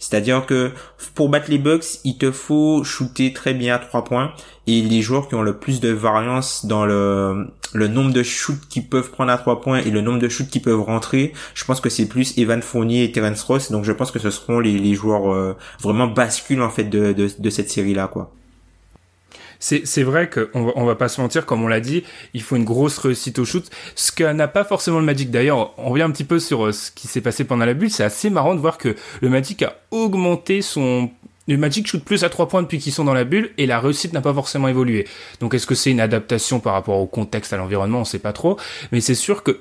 C'est-à-dire 0.00 0.46
que 0.46 0.72
pour 1.14 1.28
battre 1.28 1.50
les 1.50 1.58
Bucks, 1.58 1.84
il 2.04 2.16
te 2.16 2.32
faut 2.32 2.82
shooter 2.84 3.34
très 3.34 3.52
bien 3.52 3.74
à 3.74 3.78
trois 3.78 4.02
points 4.02 4.32
et 4.66 4.80
les 4.80 5.02
joueurs 5.02 5.28
qui 5.28 5.34
ont 5.34 5.42
le 5.42 5.58
plus 5.58 5.78
de 5.80 5.90
variance 5.90 6.64
dans 6.64 6.86
le, 6.86 7.48
le 7.74 7.86
nombre 7.86 8.12
de 8.12 8.22
shoots 8.22 8.66
qu'ils 8.70 8.88
peuvent 8.88 9.10
prendre 9.10 9.30
à 9.30 9.36
trois 9.36 9.60
points 9.60 9.78
et 9.80 9.90
le 9.90 10.00
nombre 10.00 10.18
de 10.18 10.28
shoots 10.28 10.48
qu'ils 10.48 10.62
peuvent 10.62 10.80
rentrer, 10.80 11.34
je 11.54 11.64
pense 11.64 11.80
que 11.82 11.90
c'est 11.90 12.06
plus 12.06 12.36
Evan 12.38 12.62
Fournier 12.62 13.04
et 13.04 13.12
Terence 13.12 13.42
Ross. 13.42 13.70
Donc 13.70 13.84
je 13.84 13.92
pense 13.92 14.10
que 14.10 14.18
ce 14.18 14.30
seront 14.30 14.58
les, 14.58 14.78
les 14.78 14.94
joueurs 14.94 15.32
euh, 15.32 15.54
vraiment 15.80 16.06
bascules 16.06 16.62
en 16.62 16.70
fait 16.70 16.84
de, 16.84 17.12
de, 17.12 17.28
de 17.38 17.50
cette 17.50 17.70
série 17.70 17.94
là 17.94 18.08
quoi 18.08 18.32
c'est 19.60 20.02
vrai 20.02 20.28
qu'on 20.28 20.64
va, 20.64 20.84
va 20.84 20.94
pas 20.96 21.08
se 21.08 21.20
mentir, 21.20 21.46
comme 21.46 21.62
on 21.62 21.68
l'a 21.68 21.80
dit, 21.80 22.02
il 22.34 22.42
faut 22.42 22.56
une 22.56 22.64
grosse 22.64 22.98
réussite 22.98 23.38
au 23.38 23.44
shoot, 23.44 23.70
ce 23.94 24.10
que 24.10 24.24
n'a 24.24 24.48
pas 24.48 24.64
forcément 24.64 24.98
le 24.98 25.04
Magic. 25.04 25.30
D'ailleurs, 25.30 25.74
on 25.78 25.90
revient 25.90 26.02
un 26.02 26.10
petit 26.10 26.24
peu 26.24 26.38
sur 26.38 26.66
euh, 26.66 26.72
ce 26.72 26.90
qui 26.90 27.06
s'est 27.08 27.20
passé 27.20 27.44
pendant 27.44 27.66
la 27.66 27.74
bulle. 27.74 27.90
C'est 27.90 28.04
assez 28.04 28.30
marrant 28.30 28.54
de 28.54 28.60
voir 28.60 28.78
que 28.78 28.96
le 29.20 29.28
Magic 29.28 29.62
a 29.62 29.76
augmenté 29.90 30.62
son 30.62 31.10
le 31.48 31.56
Magic 31.56 31.86
shoot 31.86 32.04
plus 32.04 32.22
à 32.22 32.28
trois 32.28 32.48
points 32.48 32.62
depuis 32.62 32.78
qu'ils 32.78 32.92
sont 32.92 33.04
dans 33.04 33.14
la 33.14 33.24
bulle 33.24 33.50
et 33.58 33.66
la 33.66 33.80
réussite 33.80 34.12
n'a 34.12 34.20
pas 34.20 34.32
forcément 34.32 34.68
évolué. 34.68 35.08
Donc 35.40 35.52
est-ce 35.52 35.66
que 35.66 35.74
c'est 35.74 35.90
une 35.90 36.00
adaptation 36.00 36.60
par 36.60 36.74
rapport 36.74 36.98
au 36.98 37.06
contexte, 37.06 37.52
à 37.52 37.56
l'environnement, 37.56 38.00
on 38.00 38.04
sait 38.04 38.20
pas 38.20 38.32
trop. 38.32 38.56
Mais 38.92 39.00
c'est 39.00 39.16
sûr 39.16 39.42
que 39.42 39.58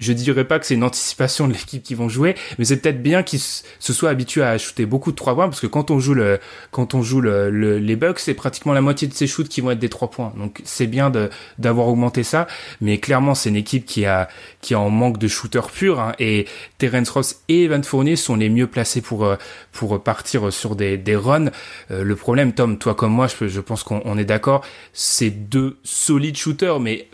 je 0.00 0.12
dirais 0.12 0.44
pas 0.44 0.58
que 0.58 0.66
c'est 0.66 0.74
une 0.74 0.82
anticipation 0.82 1.46
de 1.46 1.52
l'équipe 1.52 1.82
qui 1.82 1.94
vont 1.94 2.08
jouer, 2.08 2.34
mais 2.58 2.64
c'est 2.64 2.78
peut-être 2.78 3.02
bien 3.02 3.22
qu'ils 3.22 3.38
se 3.38 3.92
soient 3.92 4.10
habitués 4.10 4.42
à 4.42 4.58
shooter 4.58 4.86
beaucoup 4.86 5.12
de 5.12 5.16
trois 5.16 5.34
points, 5.34 5.48
parce 5.48 5.60
que 5.60 5.68
quand 5.68 5.90
on 5.92 6.00
joue 6.00 6.14
le, 6.14 6.40
quand 6.72 6.94
on 6.94 7.02
joue 7.02 7.20
le, 7.20 7.50
les 7.78 7.96
Bucks, 7.96 8.18
c'est 8.18 8.34
pratiquement 8.34 8.72
la 8.72 8.80
moitié 8.80 9.06
de 9.06 9.14
ces 9.14 9.26
shoots 9.26 9.48
qui 9.48 9.60
vont 9.60 9.70
être 9.70 9.78
des 9.78 9.90
trois 9.90 10.10
points. 10.10 10.32
Donc 10.36 10.60
c'est 10.64 10.86
bien 10.86 11.12
d'avoir 11.58 11.86
augmenté 11.86 12.24
ça, 12.24 12.46
mais 12.80 12.98
clairement 12.98 13.34
c'est 13.34 13.50
une 13.50 13.56
équipe 13.56 13.84
qui 13.84 14.06
a, 14.06 14.28
qui 14.62 14.74
a 14.74 14.80
en 14.80 14.90
manque 14.90 15.18
de 15.18 15.28
shooters 15.28 15.70
purs, 15.70 16.00
hein, 16.00 16.14
et 16.18 16.46
Terence 16.78 17.10
Ross 17.10 17.42
et 17.48 17.64
Evan 17.64 17.84
Fournier 17.84 18.16
sont 18.16 18.36
les 18.36 18.48
mieux 18.48 18.66
placés 18.66 19.02
pour, 19.02 19.24
euh, 19.24 19.36
pour 19.70 20.02
partir 20.02 20.52
sur 20.52 20.76
des, 20.76 20.96
des 20.96 21.16
runs. 21.16 21.50
Euh, 21.90 22.02
le 22.02 22.16
problème, 22.16 22.52
Tom, 22.52 22.78
toi 22.78 22.94
comme 22.94 23.12
moi, 23.12 23.26
je, 23.28 23.48
je 23.48 23.60
pense 23.60 23.82
qu'on 23.82 24.16
est 24.16 24.24
d'accord, 24.24 24.64
c'est 24.94 25.30
deux 25.30 25.76
solides 25.84 26.36
shooters, 26.36 26.80
mais 26.80 27.08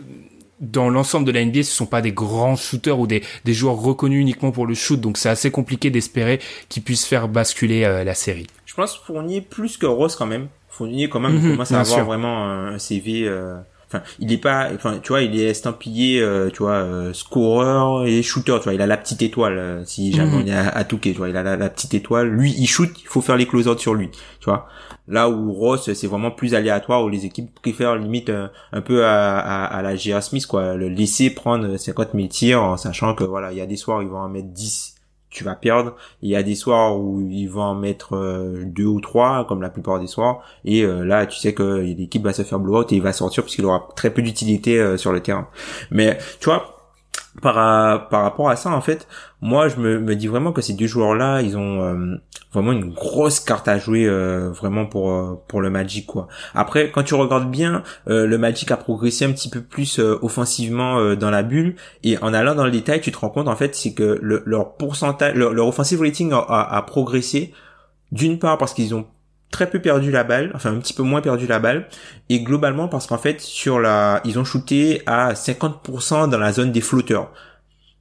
dans 0.59 0.89
l'ensemble 0.89 1.25
de 1.25 1.31
la 1.31 1.43
NBA, 1.45 1.63
ce 1.63 1.71
sont 1.71 1.85
pas 1.85 2.01
des 2.01 2.11
grands 2.11 2.55
shooters 2.55 2.99
ou 2.99 3.07
des, 3.07 3.23
des 3.45 3.53
joueurs 3.53 3.75
reconnus 3.75 4.21
uniquement 4.21 4.51
pour 4.51 4.65
le 4.65 4.73
shoot, 4.73 4.99
donc 4.99 5.17
c'est 5.17 5.29
assez 5.29 5.51
compliqué 5.51 5.89
d'espérer 5.89 6.39
qu'ils 6.69 6.83
puissent 6.83 7.05
faire 7.05 7.27
basculer 7.27 7.83
euh, 7.83 8.03
la 8.03 8.13
série. 8.13 8.47
Je 8.65 8.73
pense 8.73 8.97
Fournier 8.97 9.41
plus 9.41 9.77
que 9.77 9.85
Ross 9.85 10.15
quand 10.15 10.25
même. 10.25 10.47
Fournier 10.69 11.09
quand 11.09 11.19
même 11.19 11.39
mm 11.39 11.51
commence 11.51 11.71
à 11.71 11.81
avoir 11.81 12.05
vraiment 12.05 12.45
un 12.45 12.77
CV. 12.77 13.23
Euh... 13.25 13.57
Enfin, 13.89 14.03
il 14.19 14.33
est 14.33 14.37
pas, 14.37 14.69
enfin, 14.73 14.99
tu 15.01 15.09
vois, 15.09 15.21
il 15.21 15.39
est 15.39 15.45
estampillé, 15.45 16.19
euh, 16.19 16.49
tu 16.49 16.63
vois, 16.63 16.73
euh, 16.73 17.13
scoreur 17.13 18.05
et 18.05 18.21
shooter, 18.21 18.57
tu 18.57 18.65
vois, 18.65 18.73
il 18.73 18.81
a 18.81 18.87
la 18.87 18.97
petite 18.97 19.21
étoile. 19.21 19.83
si 19.85 20.11
jamais 20.11 20.31
mhm. 20.31 20.41
on 20.43 20.47
est 20.47 20.53
à, 20.53 20.67
à 20.69 20.83
tu 20.83 21.13
vois, 21.13 21.29
il 21.29 21.37
a 21.37 21.43
la, 21.43 21.55
la, 21.55 21.69
petite 21.69 21.93
étoile. 21.93 22.27
Lui, 22.27 22.53
il 22.57 22.67
shoot, 22.67 22.89
il 23.01 23.07
faut 23.07 23.21
faire 23.21 23.37
les 23.37 23.47
close 23.47 23.77
sur 23.77 23.93
lui, 23.93 24.09
tu 24.09 24.45
vois. 24.45 24.67
Là 25.07 25.29
où 25.29 25.53
Ross, 25.53 25.93
c'est 25.93 26.07
vraiment 26.07 26.31
plus 26.31 26.53
aléatoire, 26.53 27.03
où 27.03 27.07
les 27.07 27.25
équipes 27.25 27.49
préfèrent 27.61 27.95
limite 27.95 28.29
euh, 28.29 28.49
un, 28.73 28.81
peu 28.81 29.05
à, 29.05 29.39
à, 29.39 29.81
la 29.81 29.95
J.R. 29.95 30.21
Smith, 30.21 30.45
quoi, 30.45 30.75
le 30.75 30.89
laisser 30.89 31.29
prendre 31.29 31.77
50 31.77 32.09
000 32.13 32.27
tirs 32.27 32.61
en 32.61 32.75
sachant 32.75 33.15
que 33.15 33.23
voilà, 33.23 33.53
il 33.53 33.57
y 33.57 33.61
a 33.61 33.65
des 33.65 33.77
soirs 33.77 34.01
ils 34.01 34.09
vont 34.09 34.17
en 34.17 34.27
mettre 34.27 34.49
10, 34.49 34.96
tu 35.37 35.43
vas 35.43 35.55
perdre. 35.55 35.95
Il 36.21 36.29
y 36.29 36.35
a 36.35 36.43
des 36.43 36.55
soirs 36.55 36.97
où 36.97 37.21
ils 37.21 37.47
vont 37.47 37.61
en 37.61 37.75
mettre 37.75 38.15
euh, 38.15 38.63
deux 38.65 38.85
ou 38.85 38.99
trois, 38.99 39.45
comme 39.47 39.61
la 39.61 39.69
plupart 39.69 39.99
des 39.99 40.07
soirs, 40.07 40.41
et 40.65 40.83
euh, 40.83 41.03
là 41.05 41.25
tu 41.25 41.37
sais 41.37 41.53
que 41.53 41.79
l'équipe 41.81 42.23
va 42.23 42.33
se 42.33 42.41
faire 42.41 42.59
blowout 42.59 42.91
et 42.91 42.95
il 42.95 43.01
va 43.01 43.13
sortir 43.13 43.43
puisqu'il 43.43 43.65
aura 43.65 43.87
très 43.95 44.09
peu 44.09 44.21
d'utilité 44.21 44.97
sur 44.97 45.11
le 45.11 45.21
terrain. 45.21 45.47
Mais 45.91 46.17
tu 46.39 46.45
vois, 46.45 46.76
par, 47.41 48.09
par 48.09 48.23
rapport 48.23 48.49
à 48.49 48.55
ça, 48.55 48.71
en 48.71 48.81
fait, 48.81 49.07
moi, 49.41 49.67
je 49.69 49.77
me, 49.77 49.99
me 49.99 50.15
dis 50.15 50.27
vraiment 50.27 50.51
que 50.51 50.61
ces 50.61 50.73
deux 50.73 50.87
joueurs-là, 50.87 51.41
ils 51.41 51.57
ont 51.57 51.83
euh, 51.83 52.15
vraiment 52.51 52.71
une 52.71 52.91
grosse 52.91 53.39
carte 53.39 53.67
à 53.67 53.77
jouer, 53.77 54.05
euh, 54.05 54.49
vraiment 54.49 54.85
pour 54.85 55.11
euh, 55.11 55.39
pour 55.47 55.61
le 55.61 55.69
Magic, 55.69 56.07
quoi. 56.07 56.27
Après, 56.55 56.91
quand 56.91 57.03
tu 57.03 57.13
regardes 57.13 57.49
bien, 57.51 57.83
le 58.07 58.37
Magic 58.37 58.71
a 58.71 58.77
progressé 58.77 59.25
un 59.25 59.31
petit 59.31 59.49
peu 59.49 59.61
plus 59.61 59.99
offensivement 59.99 61.15
dans 61.15 61.29
la 61.29 61.43
bulle, 61.43 61.75
et 62.03 62.17
en 62.19 62.33
allant 62.33 62.55
dans 62.55 62.65
le 62.65 62.71
détail, 62.71 63.01
tu 63.01 63.11
te 63.11 63.17
rends 63.17 63.29
compte, 63.29 63.47
en 63.47 63.55
fait, 63.55 63.75
c'est 63.75 63.93
que 63.93 64.19
leur 64.21 64.75
pourcentage, 64.75 65.35
leur, 65.35 65.67
offensive 65.67 66.01
rating 66.01 66.31
a 66.33 66.81
progressé, 66.87 67.53
d'une 68.11 68.39
part 68.39 68.57
parce 68.57 68.73
qu'ils 68.73 68.95
ont 68.95 69.05
très 69.51 69.69
peu 69.69 69.79
perdu 69.79 70.11
la 70.11 70.23
balle, 70.23 70.51
enfin 70.55 70.73
un 70.73 70.79
petit 70.79 70.93
peu 70.93 71.03
moins 71.03 71.21
perdu 71.21 71.47
la 71.47 71.59
balle, 71.59 71.87
et 72.29 72.41
globalement 72.41 72.87
parce 72.87 73.07
qu'en 73.07 73.17
fait 73.17 73.41
sur 73.41 73.79
la, 73.79 74.21
ils 74.25 74.37
ont 74.39 74.43
shooté 74.43 75.01
à 75.05 75.33
50% 75.33 76.29
dans 76.29 76.37
la 76.37 76.51
zone 76.51 76.71
des 76.71 76.81
flotteurs. 76.81 77.31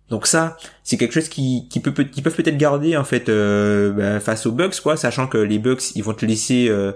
Donc 0.08 0.26
ça, 0.26 0.56
c'est 0.84 0.96
quelque 0.96 1.12
chose 1.12 1.28
qui, 1.28 1.66
qui 1.68 1.80
peut, 1.80 1.90
qui 2.04 2.22
peuvent 2.22 2.34
peut-être 2.34 2.56
garder 2.56 2.96
en 2.96 3.04
fait 3.04 3.28
euh, 3.28 3.92
ben, 3.92 4.20
face 4.20 4.46
aux 4.46 4.52
Bucks 4.52 4.80
quoi, 4.80 4.96
sachant 4.96 5.26
que 5.26 5.38
les 5.38 5.58
Bucks 5.58 5.96
ils 5.96 6.04
vont 6.04 6.14
te 6.14 6.24
laisser 6.24 6.68
euh, 6.68 6.92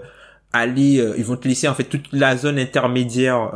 aller, 0.53 0.99
euh, 0.99 1.15
ils 1.17 1.25
vont 1.25 1.35
te 1.35 1.47
laisser 1.47 1.67
en 1.67 1.73
fait 1.73 1.83
toute 1.83 2.07
la 2.13 2.37
zone 2.37 2.57
intermédiaire 2.57 3.51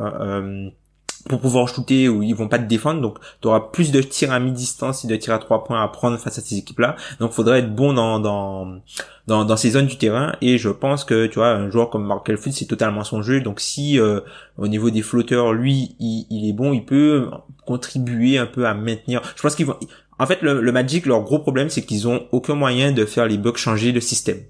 pour 1.27 1.39
pouvoir 1.39 1.67
shooter 1.67 2.07
ou 2.07 2.21
ils 2.21 2.35
vont 2.35 2.47
pas 2.47 2.59
te 2.59 2.65
défendre. 2.65 3.01
Donc 3.01 3.17
tu 3.41 3.47
auras 3.47 3.59
plus 3.59 3.91
de 3.91 4.01
tirs 4.01 4.31
à 4.31 4.39
mi-distance 4.39 5.03
et 5.05 5.07
de 5.07 5.15
tirs 5.15 5.33
à 5.33 5.39
trois 5.39 5.63
points 5.63 5.81
à 5.81 5.87
prendre 5.87 6.17
face 6.17 6.37
à 6.37 6.41
ces 6.41 6.57
équipes 6.57 6.79
là 6.79 6.95
donc 7.19 7.31
faudrait 7.31 7.59
être 7.59 7.73
bon 7.73 7.93
dans 7.93 8.19
dans 8.19 8.79
dans, 9.27 9.57
ces 9.57 9.71
zones 9.71 9.87
du 9.87 9.97
terrain. 9.97 10.33
Et 10.41 10.57
je 10.57 10.69
pense 10.69 11.03
que 11.03 11.25
tu 11.25 11.35
vois 11.39 11.49
un 11.49 11.69
joueur 11.69 11.89
comme 11.89 12.05
Markel 12.05 12.37
Fultz 12.37 12.59
c'est 12.59 12.65
totalement 12.65 13.03
son 13.03 13.21
jeu. 13.21 13.41
Donc 13.41 13.59
si 13.59 13.99
euh, 13.99 14.21
au 14.57 14.67
niveau 14.67 14.89
des 14.89 15.01
flotteurs 15.01 15.53
lui 15.53 15.95
il, 15.99 16.27
il, 16.29 16.47
est 16.47 16.53
bon 16.53 16.73
il 16.73 16.85
peut 16.85 17.29
contribuer 17.65 18.37
un 18.37 18.45
peu 18.45 18.67
à 18.67 18.73
maintenir. 18.73 19.21
Je 19.35 19.41
pense 19.41 19.55
qu'ils 19.55 19.65
vont 19.65 19.77
en 20.19 20.25
fait 20.27 20.41
le, 20.41 20.61
le 20.61 20.71
Magic 20.71 21.05
leur 21.05 21.21
gros 21.21 21.39
problème 21.39 21.69
c'est 21.69 21.81
qu'ils 21.81 22.07
ont 22.07 22.27
aucun 22.31 22.55
moyen 22.55 22.91
de 22.91 23.05
faire 23.05 23.25
les 23.25 23.37
bugs 23.37 23.55
changer 23.55 23.91
de 23.91 23.99
système. 23.99 24.41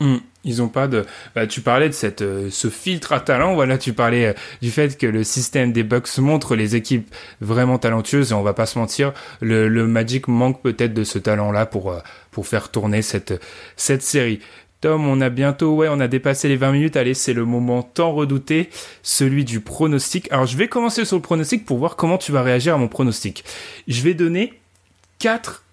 Hmm. 0.00 0.18
Ils 0.44 0.62
ont 0.62 0.68
pas 0.68 0.88
de. 0.88 1.04
Bah, 1.34 1.46
tu 1.46 1.60
parlais 1.60 1.88
de 1.88 1.94
cette, 1.94 2.22
euh, 2.22 2.48
ce 2.50 2.68
filtre 2.68 3.12
à 3.12 3.20
talent. 3.20 3.54
Voilà, 3.54 3.78
tu 3.78 3.92
parlais 3.92 4.26
euh, 4.26 4.32
du 4.62 4.70
fait 4.70 4.98
que 4.98 5.06
le 5.06 5.24
système 5.24 5.72
des 5.72 5.82
Bucks 5.82 6.18
montre 6.18 6.54
les 6.54 6.76
équipes 6.76 7.12
vraiment 7.40 7.78
talentueuses 7.78 8.32
et 8.32 8.34
on 8.34 8.42
va 8.42 8.54
pas 8.54 8.66
se 8.66 8.78
mentir, 8.78 9.12
le, 9.40 9.68
le 9.68 9.86
Magic 9.86 10.28
manque 10.28 10.62
peut-être 10.62 10.94
de 10.94 11.04
ce 11.04 11.18
talent-là 11.18 11.66
pour 11.66 11.92
euh, 11.92 12.00
pour 12.30 12.46
faire 12.46 12.70
tourner 12.70 13.02
cette 13.02 13.40
cette 13.76 14.02
série. 14.02 14.40
Tom, 14.80 15.08
on 15.08 15.22
a 15.22 15.30
bientôt, 15.30 15.76
ouais, 15.76 15.88
on 15.90 15.98
a 15.98 16.08
dépassé 16.08 16.46
les 16.46 16.56
20 16.56 16.72
minutes. 16.72 16.96
Allez, 16.96 17.14
c'est 17.14 17.32
le 17.32 17.46
moment 17.46 17.82
tant 17.82 18.12
redouté, 18.12 18.68
celui 19.02 19.46
du 19.46 19.60
pronostic. 19.60 20.30
Alors, 20.30 20.44
je 20.44 20.58
vais 20.58 20.68
commencer 20.68 21.06
sur 21.06 21.16
le 21.16 21.22
pronostic 21.22 21.64
pour 21.64 21.78
voir 21.78 21.96
comment 21.96 22.18
tu 22.18 22.32
vas 22.32 22.42
réagir 22.42 22.74
à 22.74 22.76
mon 22.76 22.88
pronostic. 22.88 23.44
Je 23.88 24.02
vais 24.02 24.12
donner 24.12 24.52
4 25.20 25.63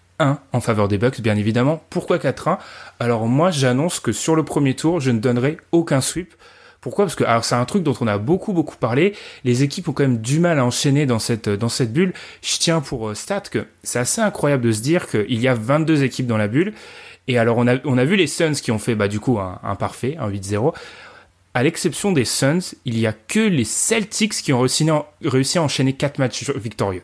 en 0.51 0.61
faveur 0.61 0.87
des 0.87 0.97
Bucks, 0.97 1.21
bien 1.21 1.35
évidemment. 1.35 1.83
Pourquoi 1.89 2.17
4-1 2.17 2.57
Alors 2.99 3.27
moi, 3.27 3.51
j'annonce 3.51 3.99
que 3.99 4.11
sur 4.11 4.35
le 4.35 4.43
premier 4.43 4.75
tour, 4.75 4.99
je 4.99 5.11
ne 5.11 5.19
donnerai 5.19 5.57
aucun 5.71 6.01
sweep. 6.01 6.33
Pourquoi? 6.81 7.05
Parce 7.05 7.15
que 7.15 7.23
c'est 7.43 7.55
un 7.55 7.65
truc 7.65 7.83
dont 7.83 7.95
on 8.01 8.07
a 8.07 8.17
beaucoup 8.17 8.53
beaucoup 8.53 8.75
parlé. 8.75 9.13
Les 9.43 9.61
équipes 9.61 9.87
ont 9.87 9.93
quand 9.93 10.03
même 10.03 10.19
du 10.19 10.39
mal 10.39 10.57
à 10.57 10.65
enchaîner 10.65 11.05
dans 11.05 11.19
cette 11.19 11.49
cette 11.69 11.93
bulle. 11.93 12.11
Je 12.41 12.57
tiens 12.57 12.81
pour 12.81 13.09
euh, 13.09 13.13
stat 13.13 13.41
que 13.41 13.67
c'est 13.83 13.99
assez 13.99 14.19
incroyable 14.19 14.63
de 14.63 14.71
se 14.71 14.81
dire 14.81 15.07
qu'il 15.07 15.39
y 15.39 15.47
a 15.47 15.53
22 15.53 16.03
équipes 16.03 16.25
dans 16.25 16.37
la 16.37 16.47
bulle. 16.47 16.73
Et 17.27 17.37
alors 17.37 17.57
on 17.57 17.67
a 17.67 18.05
vu 18.05 18.15
les 18.15 18.25
Suns 18.25 18.53
qui 18.53 18.71
ont 18.71 18.79
fait 18.79 18.95
bah 18.95 19.07
du 19.07 19.19
coup 19.19 19.39
un, 19.39 19.75
parfait, 19.75 20.17
un 20.19 20.27
8-0. 20.29 20.73
À 21.53 21.61
l'exception 21.61 22.11
des 22.11 22.25
Suns, 22.25 22.73
il 22.85 22.97
y 22.97 23.05
a 23.05 23.13
que 23.13 23.39
les 23.39 23.63
Celtics 23.63 24.33
qui 24.33 24.51
ont 24.51 24.59
réussi, 24.59 24.87
réussi 25.23 25.59
à 25.59 25.63
enchaîner 25.63 25.93
4 25.93 26.17
matchs 26.17 26.49
victorieux 26.55 27.03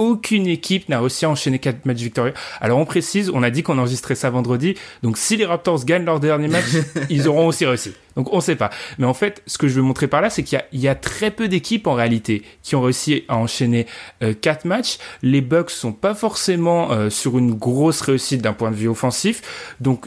aucune 0.00 0.46
équipe 0.46 0.88
n'a 0.88 0.98
réussi 0.98 1.26
à 1.26 1.30
enchaîner 1.30 1.58
4 1.58 1.84
matchs 1.84 1.98
victorieux. 1.98 2.32
Alors 2.62 2.78
on 2.78 2.86
précise, 2.86 3.30
on 3.34 3.42
a 3.42 3.50
dit 3.50 3.62
qu'on 3.62 3.76
enregistrait 3.76 4.14
ça 4.14 4.30
vendredi, 4.30 4.74
donc 5.02 5.18
si 5.18 5.36
les 5.36 5.44
Raptors 5.44 5.84
gagnent 5.84 6.06
leur 6.06 6.20
dernier 6.20 6.48
match, 6.48 6.64
ils 7.10 7.28
auront 7.28 7.46
aussi 7.46 7.66
réussi. 7.66 7.92
Donc 8.16 8.32
on 8.32 8.40
sait 8.40 8.56
pas. 8.56 8.70
Mais 8.98 9.04
en 9.04 9.12
fait, 9.12 9.42
ce 9.46 9.58
que 9.58 9.68
je 9.68 9.74
veux 9.74 9.82
montrer 9.82 10.08
par 10.08 10.22
là, 10.22 10.30
c'est 10.30 10.42
qu'il 10.42 10.58
y, 10.72 10.88
a, 10.88 10.94
très 10.94 11.30
peu 11.30 11.48
d'équipes 11.48 11.86
en 11.86 11.92
réalité 11.92 12.42
qui 12.62 12.76
ont 12.76 12.80
réussi 12.80 13.24
à 13.28 13.36
enchaîner 13.36 13.86
euh, 14.22 14.32
4 14.32 14.64
matchs. 14.64 14.96
Les 15.22 15.42
Bucks 15.42 15.70
sont 15.70 15.92
pas 15.92 16.14
forcément 16.14 16.92
euh, 16.92 17.10
sur 17.10 17.36
une 17.36 17.52
grosse 17.52 18.00
réussite 18.00 18.40
d'un 18.40 18.54
point 18.54 18.70
de 18.70 18.76
vue 18.76 18.88
offensif. 18.88 19.74
Donc 19.80 20.06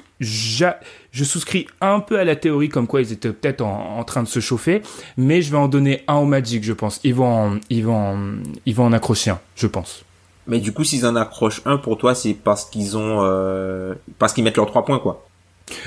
je 1.13 1.23
souscris 1.23 1.67
un 1.79 1.99
peu 1.99 2.19
à 2.19 2.25
la 2.25 2.35
théorie 2.35 2.69
comme 2.69 2.87
quoi 2.87 3.01
ils 3.01 3.13
étaient 3.13 3.31
peut-être 3.31 3.61
en, 3.61 4.03
train 4.03 4.23
de 4.23 4.27
se 4.27 4.39
chauffer, 4.39 4.81
mais 5.15 5.41
je 5.41 5.51
vais 5.51 5.57
en 5.57 5.67
donner 5.69 6.03
un 6.07 6.15
au 6.15 6.25
Magic, 6.25 6.63
je 6.63 6.73
pense. 6.73 6.99
Ils 7.03 7.13
vont 7.13 7.31
en, 7.31 7.59
ils 7.69 7.85
vont 7.85 8.17
ils 8.65 8.75
vont 8.75 8.85
en 8.85 8.93
accrocher 8.93 9.29
un, 9.29 9.39
je 9.55 9.67
pense. 9.67 10.03
Mais 10.47 10.59
du 10.59 10.73
coup, 10.73 10.83
s'ils 10.83 11.05
en 11.05 11.15
accrochent 11.15 11.61
un 11.65 11.77
pour 11.77 11.97
toi, 11.97 12.15
c'est 12.15 12.33
parce 12.33 12.65
qu'ils 12.65 12.97
ont, 12.97 13.19
euh, 13.21 13.93
parce 14.19 14.33
qu'ils 14.33 14.43
mettent 14.43 14.57
leurs 14.57 14.65
trois 14.65 14.83
points, 14.83 14.99
quoi. 14.99 15.25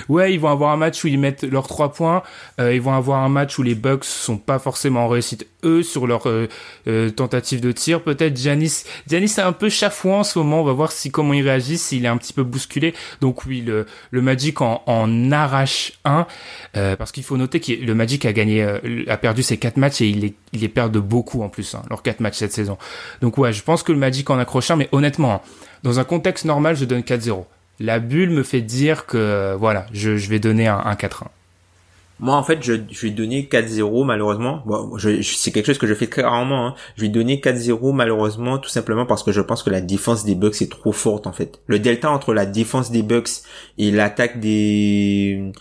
Ouais, 0.09 0.33
ils 0.33 0.41
vont 0.41 0.49
avoir 0.49 0.73
un 0.73 0.77
match 0.77 1.03
où 1.05 1.09
ils 1.09 1.19
mettent 1.19 1.45
leurs 1.45 1.67
trois 1.67 1.93
points. 1.93 2.23
Euh, 2.61 2.75
ils 2.75 2.81
vont 2.81 2.93
avoir 2.93 3.23
un 3.23 3.29
match 3.29 3.59
où 3.59 3.63
les 3.63 3.75
Bucks 3.75 4.05
sont 4.05 4.39
pas 4.39 4.59
forcément 4.59 5.05
en 5.05 5.09
réussite 5.09 5.47
eux 5.65 5.83
sur 5.83 6.07
leur 6.07 6.29
euh, 6.29 6.49
euh, 6.87 7.11
tentative 7.11 7.61
de 7.61 7.73
tir. 7.73 8.03
Peut-être 8.03 8.37
Janis, 8.37 8.85
Janis 9.09 9.35
est 9.37 9.41
un 9.41 9.53
peu 9.53 9.69
chafouin 9.69 10.21
en 10.21 10.25
ce 10.25 10.39
moment. 10.39 10.61
On 10.61 10.65
va 10.65 10.73
voir 10.73 10.93
si 10.93 11.11
comment 11.11 11.33
il 11.33 11.43
réagit, 11.43 11.79
s'il 11.79 12.05
est 12.05 12.09
un 12.09 12.17
petit 12.17 12.33
peu 12.33 12.43
bousculé. 12.43 12.95
Donc 13.21 13.45
oui, 13.47 13.63
le, 13.63 13.87
Magic 14.13 14.61
en, 14.61 15.33
arrache 15.33 15.93
un 16.05 16.27
parce 16.73 17.13
qu'il 17.13 17.23
faut 17.23 17.37
noter 17.37 17.61
que 17.61 17.73
le 17.73 17.95
Magic 17.95 18.25
a 18.25 18.33
gagné, 18.33 18.63
a 19.09 19.17
perdu 19.17 19.43
ses 19.43 19.57
quatre 19.57 19.77
matchs 19.77 20.01
et 20.01 20.09
il 20.09 20.21
les, 20.21 20.35
il 20.53 20.69
perd 20.71 20.97
beaucoup 20.97 21.43
en 21.43 21.49
plus 21.49 21.75
hein, 21.75 21.83
leurs 21.91 22.03
quatre 22.03 22.21
matchs 22.21 22.37
cette 22.37 22.53
saison. 22.53 22.79
Donc 23.21 23.39
ouais, 23.39 23.53
je 23.53 23.63
pense 23.63 23.83
que 23.83 23.93
le 23.93 23.99
Magic 23.99 24.29
en 24.31 24.39
accroche 24.39 24.71
un, 24.71 24.77
mais 24.77 24.89
honnêtement, 24.93 25.35
hein, 25.35 25.41
dans 25.83 26.01
un 26.01 26.05
contexte 26.05 26.45
normal, 26.45 26.77
je 26.77 26.85
donne 26.85 27.01
4-0 27.01 27.45
la 27.81 27.99
bulle 27.99 28.31
me 28.31 28.43
fait 28.43 28.63
dire 28.63 29.07
que 29.07 29.55
voilà, 29.59 29.87
je, 29.93 30.11
vais 30.11 30.39
donner 30.39 30.67
un, 30.67 30.95
4-1. 30.95 31.27
Moi, 32.19 32.35
en 32.35 32.43
fait, 32.43 32.63
je, 32.63 32.73
vais 32.73 33.11
donner 33.11 33.49
4-0 33.51 34.07
malheureusement. 34.07 34.65
C'est 35.23 35.53
quelque 35.53 35.67
chose 35.67 35.79
que 35.79 35.87
je 35.87 35.95
fais 35.95 36.07
très 36.07 36.23
rarement. 36.23 36.69
Hein. 36.69 36.75
Je 36.97 37.03
vais 37.03 37.09
donner 37.09 37.37
4-0 37.37 37.95
malheureusement, 37.95 38.59
tout 38.59 38.71
simplement 38.71 39.05
parce 39.05 39.23
que 39.23 39.33
je 39.33 39.41
pense 39.43 39.63
que 39.63 39.71
la 39.71 39.81
défense 39.83 40.25
des 40.25 40.35
Bucks 40.35 40.63
est 40.63 40.71
trop 40.71 40.93
forte 40.93 41.27
en 41.27 41.33
fait. 41.33 41.61
Le 41.67 41.79
delta 41.79 42.11
entre 42.11 42.33
la 42.33 42.47
défense 42.47 42.91
des 42.91 43.03
Bucks 43.03 43.43
et 43.79 43.91
l'attaque 43.91 44.41
des... 44.41 45.53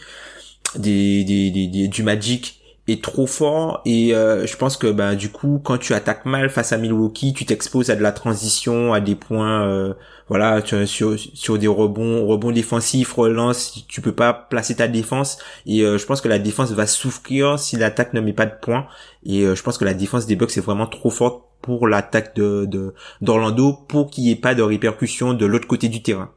Des, 0.77 1.23
des, 1.23 1.87
du 1.87 2.03
Magic 2.03 2.59
est 2.87 3.03
trop 3.03 3.25
fort 3.25 3.81
et 3.85 4.13
euh, 4.13 4.45
je 4.45 4.55
pense 4.57 4.77
que 4.77 4.91
ben 4.91 5.15
du 5.15 5.31
coup 5.31 5.59
quand 5.63 5.79
tu 5.79 5.93
attaques 5.93 6.25
mal 6.25 6.49
face 6.51 6.71
à 6.71 6.77
Milwaukee 6.77 7.33
tu 7.33 7.45
t'exposes 7.45 7.89
à 7.89 7.95
de 7.95 8.03
la 8.03 8.11
transition 8.11 8.93
à 8.93 8.99
des 8.99 9.15
points 9.15 9.65
euh, 9.67 9.95
voilà 10.27 10.61
tu, 10.61 10.85
sur 10.85 11.17
sur 11.17 11.57
des 11.57 11.67
rebonds 11.67 12.27
rebonds 12.27 12.51
défensifs 12.51 13.11
relance 13.13 13.85
tu 13.87 14.01
peux 14.01 14.11
pas 14.11 14.33
placer 14.33 14.75
ta 14.75 14.87
défense 14.87 15.39
et 15.65 15.81
euh, 15.81 15.97
je 15.97 16.05
pense 16.05 16.21
que 16.21 16.27
la 16.27 16.37
défense 16.37 16.73
va 16.73 16.85
souffrir 16.85 17.57
si 17.57 17.75
l'attaque 17.75 18.13
ne 18.13 18.21
met 18.21 18.33
pas 18.33 18.45
de 18.45 18.53
points 18.61 18.85
et 19.25 19.41
je 19.43 19.63
pense 19.63 19.79
que 19.79 19.85
la 19.85 19.95
défense 19.95 20.27
des 20.27 20.35
Bucks 20.35 20.55
est 20.55 20.61
vraiment 20.61 20.85
trop 20.85 21.09
forte 21.09 21.43
pour 21.63 21.87
l'attaque 21.87 22.35
de 22.35 22.93
d'Orlando 23.21 23.73
pour 23.87 24.11
qu'il 24.11 24.25
y 24.25 24.31
ait 24.31 24.35
pas 24.35 24.53
de 24.53 24.61
répercussions 24.61 25.33
de 25.33 25.45
l'autre 25.47 25.67
côté 25.67 25.89
du 25.89 26.03
terrain 26.03 26.29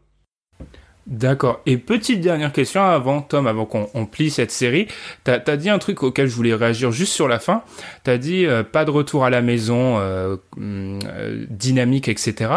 D'accord. 1.08 1.62
Et 1.64 1.78
petite 1.78 2.20
dernière 2.20 2.52
question 2.52 2.82
avant, 2.82 3.22
Tom, 3.22 3.46
avant 3.46 3.64
qu'on 3.64 4.04
plie 4.04 4.28
cette 4.28 4.50
série. 4.50 4.88
T'as 5.24 5.40
as 5.46 5.56
dit 5.56 5.70
un 5.70 5.78
truc 5.78 6.02
auquel 6.02 6.28
je 6.28 6.34
voulais 6.34 6.52
réagir 6.52 6.92
juste 6.92 7.14
sur 7.14 7.28
la 7.28 7.38
fin. 7.38 7.62
T'as 8.04 8.18
dit 8.18 8.44
euh, 8.44 8.62
pas 8.62 8.84
de 8.84 8.90
retour 8.90 9.24
à 9.24 9.30
la 9.30 9.40
maison, 9.40 9.98
euh, 9.98 10.36
hum, 10.58 10.98
euh, 11.06 11.46
dynamique, 11.48 12.08
etc. 12.08 12.56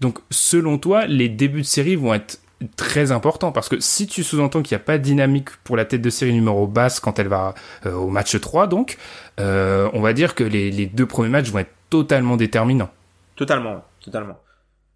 Donc, 0.00 0.18
selon 0.30 0.76
toi, 0.76 1.06
les 1.06 1.30
débuts 1.30 1.62
de 1.62 1.66
série 1.66 1.96
vont 1.96 2.12
être 2.12 2.42
très 2.76 3.10
importants 3.10 3.52
parce 3.52 3.70
que 3.70 3.80
si 3.80 4.06
tu 4.06 4.22
sous-entends 4.22 4.60
qu'il 4.60 4.76
n'y 4.76 4.82
a 4.82 4.84
pas 4.84 4.98
de 4.98 5.02
dynamique 5.02 5.48
pour 5.64 5.74
la 5.74 5.86
tête 5.86 6.02
de 6.02 6.10
série 6.10 6.34
numéro 6.34 6.66
basse 6.66 7.00
quand 7.00 7.18
elle 7.18 7.28
va 7.28 7.54
au 7.86 8.08
match 8.08 8.38
3, 8.38 8.66
donc, 8.66 8.98
on 9.38 10.00
va 10.02 10.12
dire 10.12 10.34
que 10.34 10.44
les, 10.44 10.70
les 10.70 10.86
deux 10.86 11.06
premiers 11.06 11.30
matchs 11.30 11.50
vont 11.50 11.60
être 11.60 11.72
totalement 11.88 12.36
déterminants. 12.36 12.90
Totalement, 13.34 13.82
totalement 14.04 14.36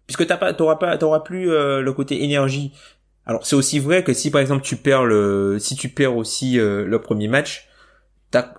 puisque 0.07 0.27
t'as 0.27 0.37
pas, 0.37 0.53
t'auras 0.53 0.75
pas, 0.75 0.97
t'auras 0.97 1.21
plus 1.21 1.51
euh, 1.51 1.81
le 1.81 1.93
côté 1.93 2.23
énergie. 2.23 2.73
Alors 3.25 3.45
c'est 3.45 3.55
aussi 3.55 3.79
vrai 3.79 4.03
que 4.03 4.13
si 4.13 4.31
par 4.31 4.41
exemple 4.41 4.63
tu 4.63 4.75
perds 4.75 5.05
le, 5.05 5.57
si 5.59 5.75
tu 5.75 5.89
perds 5.89 6.17
aussi 6.17 6.59
euh, 6.59 6.85
le 6.85 7.01
premier 7.01 7.27
match, 7.27 7.69
t'as, 8.31 8.53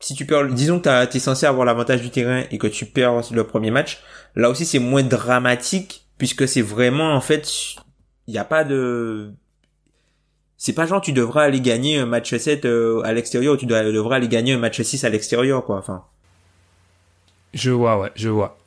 si 0.00 0.14
tu 0.14 0.26
perds, 0.26 0.48
disons 0.48 0.80
que 0.80 1.04
t'es 1.06 1.18
censé 1.18 1.46
avoir 1.46 1.64
l'avantage 1.64 2.02
du 2.02 2.10
terrain 2.10 2.44
et 2.50 2.58
que 2.58 2.66
tu 2.66 2.84
perds 2.84 3.22
le 3.32 3.44
premier 3.44 3.70
match, 3.70 4.02
là 4.34 4.50
aussi 4.50 4.66
c'est 4.66 4.78
moins 4.78 5.02
dramatique 5.02 6.06
puisque 6.18 6.46
c'est 6.46 6.62
vraiment 6.62 7.14
en 7.14 7.20
fait, 7.20 7.48
il 8.26 8.32
n'y 8.32 8.38
a 8.38 8.44
pas 8.44 8.64
de, 8.64 9.32
c'est 10.58 10.72
pas 10.72 10.86
genre 10.86 11.00
tu 11.00 11.12
devras 11.12 11.44
aller 11.44 11.60
gagner 11.60 11.98
un 11.98 12.06
match 12.06 12.34
7 12.34 12.64
euh, 12.64 13.02
à 13.04 13.12
l'extérieur 13.12 13.54
ou 13.54 13.56
tu 13.56 13.66
devras 13.66 14.16
aller 14.16 14.28
gagner 14.28 14.54
un 14.54 14.58
match 14.58 14.80
6 14.80 15.04
à 15.04 15.08
l'extérieur 15.08 15.64
quoi, 15.64 15.76
enfin. 15.78 16.04
Je 17.54 17.70
vois, 17.70 17.98
ouais, 17.98 18.10
je 18.14 18.28
vois. 18.28 18.58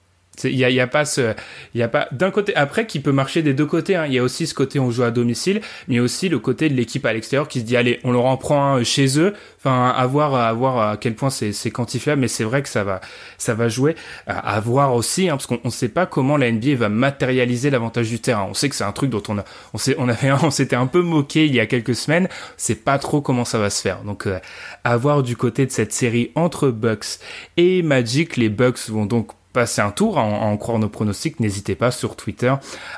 Il 0.44 0.56
y 0.56 0.66
a, 0.66 0.70
y 0.70 0.80
a, 0.80 0.88
pas 0.88 1.06
ce, 1.06 1.34
il 1.74 1.80
y 1.80 1.84
a 1.84 1.88
pas 1.88 2.08
d'un 2.12 2.32
côté 2.32 2.56
après 2.56 2.86
qui 2.86 3.00
peut 3.00 3.12
marcher 3.12 3.42
des 3.42 3.54
deux 3.54 3.66
côtés. 3.66 3.96
Hein. 3.96 4.06
Il 4.08 4.14
y 4.14 4.20
a 4.20 4.24
aussi 4.24 4.48
ce 4.48 4.54
côté 4.54 4.80
on 4.80 4.92
joue 4.92 5.04
à 5.04 5.12
domicile, 5.12 5.62
mais 5.88 6.00
aussi 6.00 6.30
le 6.30 6.40
côté 6.40 6.70
de 6.70 6.74
l'équipe 6.74 7.06
à 7.06 7.14
l'extérieur 7.14 7.48
qui 7.48 7.60
se 7.60 7.66
dit 7.66 7.78
allez, 7.78 8.00
on 8.04 8.12
leur 8.12 8.26
en 8.26 8.38
prend 8.38 8.76
un 8.76 8.84
chez 8.84 9.20
eux. 9.20 9.34
Enfin, 9.60 9.90
à 9.90 10.08
voir, 10.08 10.36
à 10.36 10.54
voir 10.54 10.92
à 10.92 10.98
quel 10.98 11.16
point 11.16 11.30
c'est, 11.30 11.52
c'est 11.52 11.70
quantifiable, 11.70 12.22
mais 12.22 12.30
c'est 12.30 12.46
vrai 12.46 12.64
que 12.64 12.70
ça 12.70 12.86
va, 12.86 13.02
ça 13.38 13.54
va 13.54 13.68
jouer. 13.68 13.96
À, 14.26 14.60
voir 14.62 14.96
aussi, 14.96 15.28
hein, 15.28 15.36
parce 15.36 15.48
qu'on 15.48 15.60
ne 15.64 15.70
sait 15.70 15.90
pas 15.90 16.06
comment 16.06 16.38
la 16.38 16.50
NBA 16.50 16.76
va 16.76 16.88
matérialiser 16.88 17.70
l'avantage 17.70 18.10
du 18.10 18.20
terrain. 18.20 18.48
On 18.50 18.54
sait 18.54 18.70
que 18.70 18.76
c'est 18.76 18.86
un 18.86 18.94
truc 18.94 19.10
dont 19.10 19.24
on 19.28 19.38
a, 19.38 19.44
on 19.74 19.78
sait, 19.78 19.96
on 19.98 20.08
avait, 20.08 20.32
on 20.44 20.52
s'était 20.52 20.78
un 20.78 20.88
peu 20.88 21.02
moqué 21.02 21.46
il 21.46 21.54
y 21.54 21.60
a 21.60 21.66
quelques 21.66 21.96
semaines. 21.96 22.30
C'est 22.56 22.84
pas 22.86 22.98
trop 23.00 23.22
comment 23.22 23.44
ça 23.44 23.60
va 23.60 23.70
se 23.70 23.82
faire. 23.82 24.04
Donc, 24.04 24.28
euh, 24.28 24.40
à 24.86 24.96
voir 24.96 25.24
du 25.24 25.36
côté 25.36 25.66
de 25.66 25.72
cette 25.72 25.92
série 25.92 26.32
entre 26.36 26.70
Bucks 26.70 27.20
et 27.58 27.82
Magic. 27.82 28.38
Les 28.38 28.50
Bucks 28.50 28.90
vont 28.90 29.06
donc 29.06 29.32
passer 29.54 29.82
un 29.82 29.92
tour 29.92 30.18
à 30.18 30.22
en, 30.22 30.56
croire 30.58 30.80
nos 30.80 30.90
pronostics, 30.90 31.40
n'hésitez 31.40 31.76
pas 31.76 31.92
sur 31.92 32.16
Twitter 32.16 32.54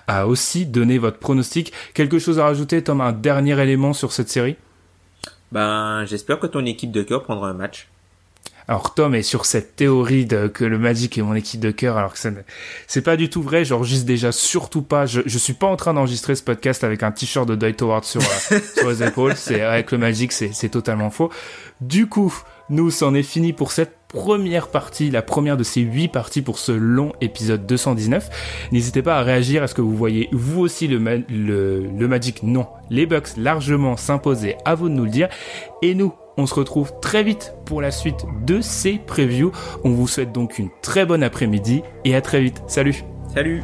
à 0.08 0.28
aussi 0.28 0.66
donner 0.66 0.98
votre 0.98 1.18
pronostic. 1.18 1.72
Quelque 1.94 2.20
chose 2.20 2.40
à 2.40 2.44
rajouter, 2.44 2.84
Tom, 2.84 3.02
un 3.02 3.14
dernier 3.14 3.60
élément 3.60 3.94
sur 3.94 4.12
cette 4.12 4.30
série? 4.30 4.56
Ben, 5.52 6.06
j'espère 6.06 6.40
que 6.40 6.48
ton 6.48 6.66
équipe 6.66 6.92
de 6.92 7.04
cœur 7.04 7.24
prendra 7.24 7.50
un 7.50 7.54
match. 7.54 7.88
Alors 8.68 8.94
Tom 8.94 9.16
est 9.16 9.24
sur 9.24 9.46
cette 9.46 9.76
théorie 9.76 10.26
de 10.26 10.48
que 10.48 10.64
le 10.64 10.78
Magic 10.78 11.18
est 11.18 11.22
mon 11.22 11.36
équipe 11.36 11.60
de 11.60 11.72
cœur, 11.72 11.98
alors 11.98 12.14
que 12.14 12.20
c'est 12.88 13.02
pas 13.02 13.18
du 13.18 13.30
tout 13.30 13.42
vrai. 13.42 13.66
J'enregistre 13.66 14.06
déjà 14.06 14.32
surtout 14.32 14.82
pas. 14.82 15.06
Je, 15.06 15.22
je 15.26 15.38
suis 15.38 15.54
pas 15.54 15.68
en 15.68 15.76
train 15.76 15.94
d'enregistrer 15.94 16.36
ce 16.36 16.44
podcast 16.44 16.84
avec 16.84 17.04
un 17.04 17.12
t-shirt 17.12 17.48
de 17.48 17.56
Dwight 17.56 17.82
Howard 17.82 18.06
sur 18.06 18.22
euh, 18.22 18.60
sur 18.78 18.90
les 18.90 19.04
épaules. 19.04 19.36
C'est 19.36 19.62
avec 19.62 19.92
le 19.92 19.98
Magic, 19.98 20.32
c'est 20.32 20.70
totalement 20.70 21.10
faux. 21.10 21.32
Du 21.82 22.08
coup, 22.08 22.34
nous, 22.70 22.92
c'en 22.92 23.14
est 23.14 23.24
fini 23.24 23.52
pour 23.52 23.74
cette 23.74 23.98
première 24.12 24.67
partie, 24.67 25.10
la 25.10 25.21
première 25.21 25.58
de 25.58 25.63
ces 25.63 25.82
huit 25.82 26.10
parties 26.10 26.41
pour 26.41 26.60
ce 26.60 26.71
long 26.71 27.13
épisode 27.21 27.65
219. 27.65 28.69
N'hésitez 28.71 29.02
pas 29.02 29.17
à 29.17 29.24
réagir 29.24 29.63
à 29.63 29.67
ce 29.67 29.74
que 29.74 29.82
vous 29.82 29.95
voyez 29.95 30.30
vous 30.32 30.62
aussi 30.62 30.88
le 30.88 31.00
Magic, 32.08 32.43
non, 32.43 32.67
les 32.89 33.06
Bucks 33.06 33.38
largement 33.38 33.97
s'imposer, 33.97 34.58
à 34.65 34.76
vous 34.76 34.89
de 34.89 34.93
nous 34.93 35.06
le 35.06 35.10
dire. 35.10 35.30
Et 35.82 35.95
nous, 35.95 36.13
on 36.38 36.45
se 36.45 36.54
retrouve 36.54 36.91
très 37.02 37.24
vite 37.24 37.54
pour 37.65 37.82
la 37.82 37.91
suite 37.91 38.26
de 38.45 38.62
ces 38.62 38.97
previews. 38.97 39.52
On 39.84 39.91
vous 39.91 40.08
souhaite 40.08 40.32
donc 40.32 40.60
une 40.60 40.69
très 40.82 41.06
bonne 41.06 41.24
après-midi 41.24 41.82
et 42.06 42.15
à 42.15 42.21
très 42.21 42.41
vite. 42.41 42.62
Salut 42.67 43.04
Salut 43.34 43.63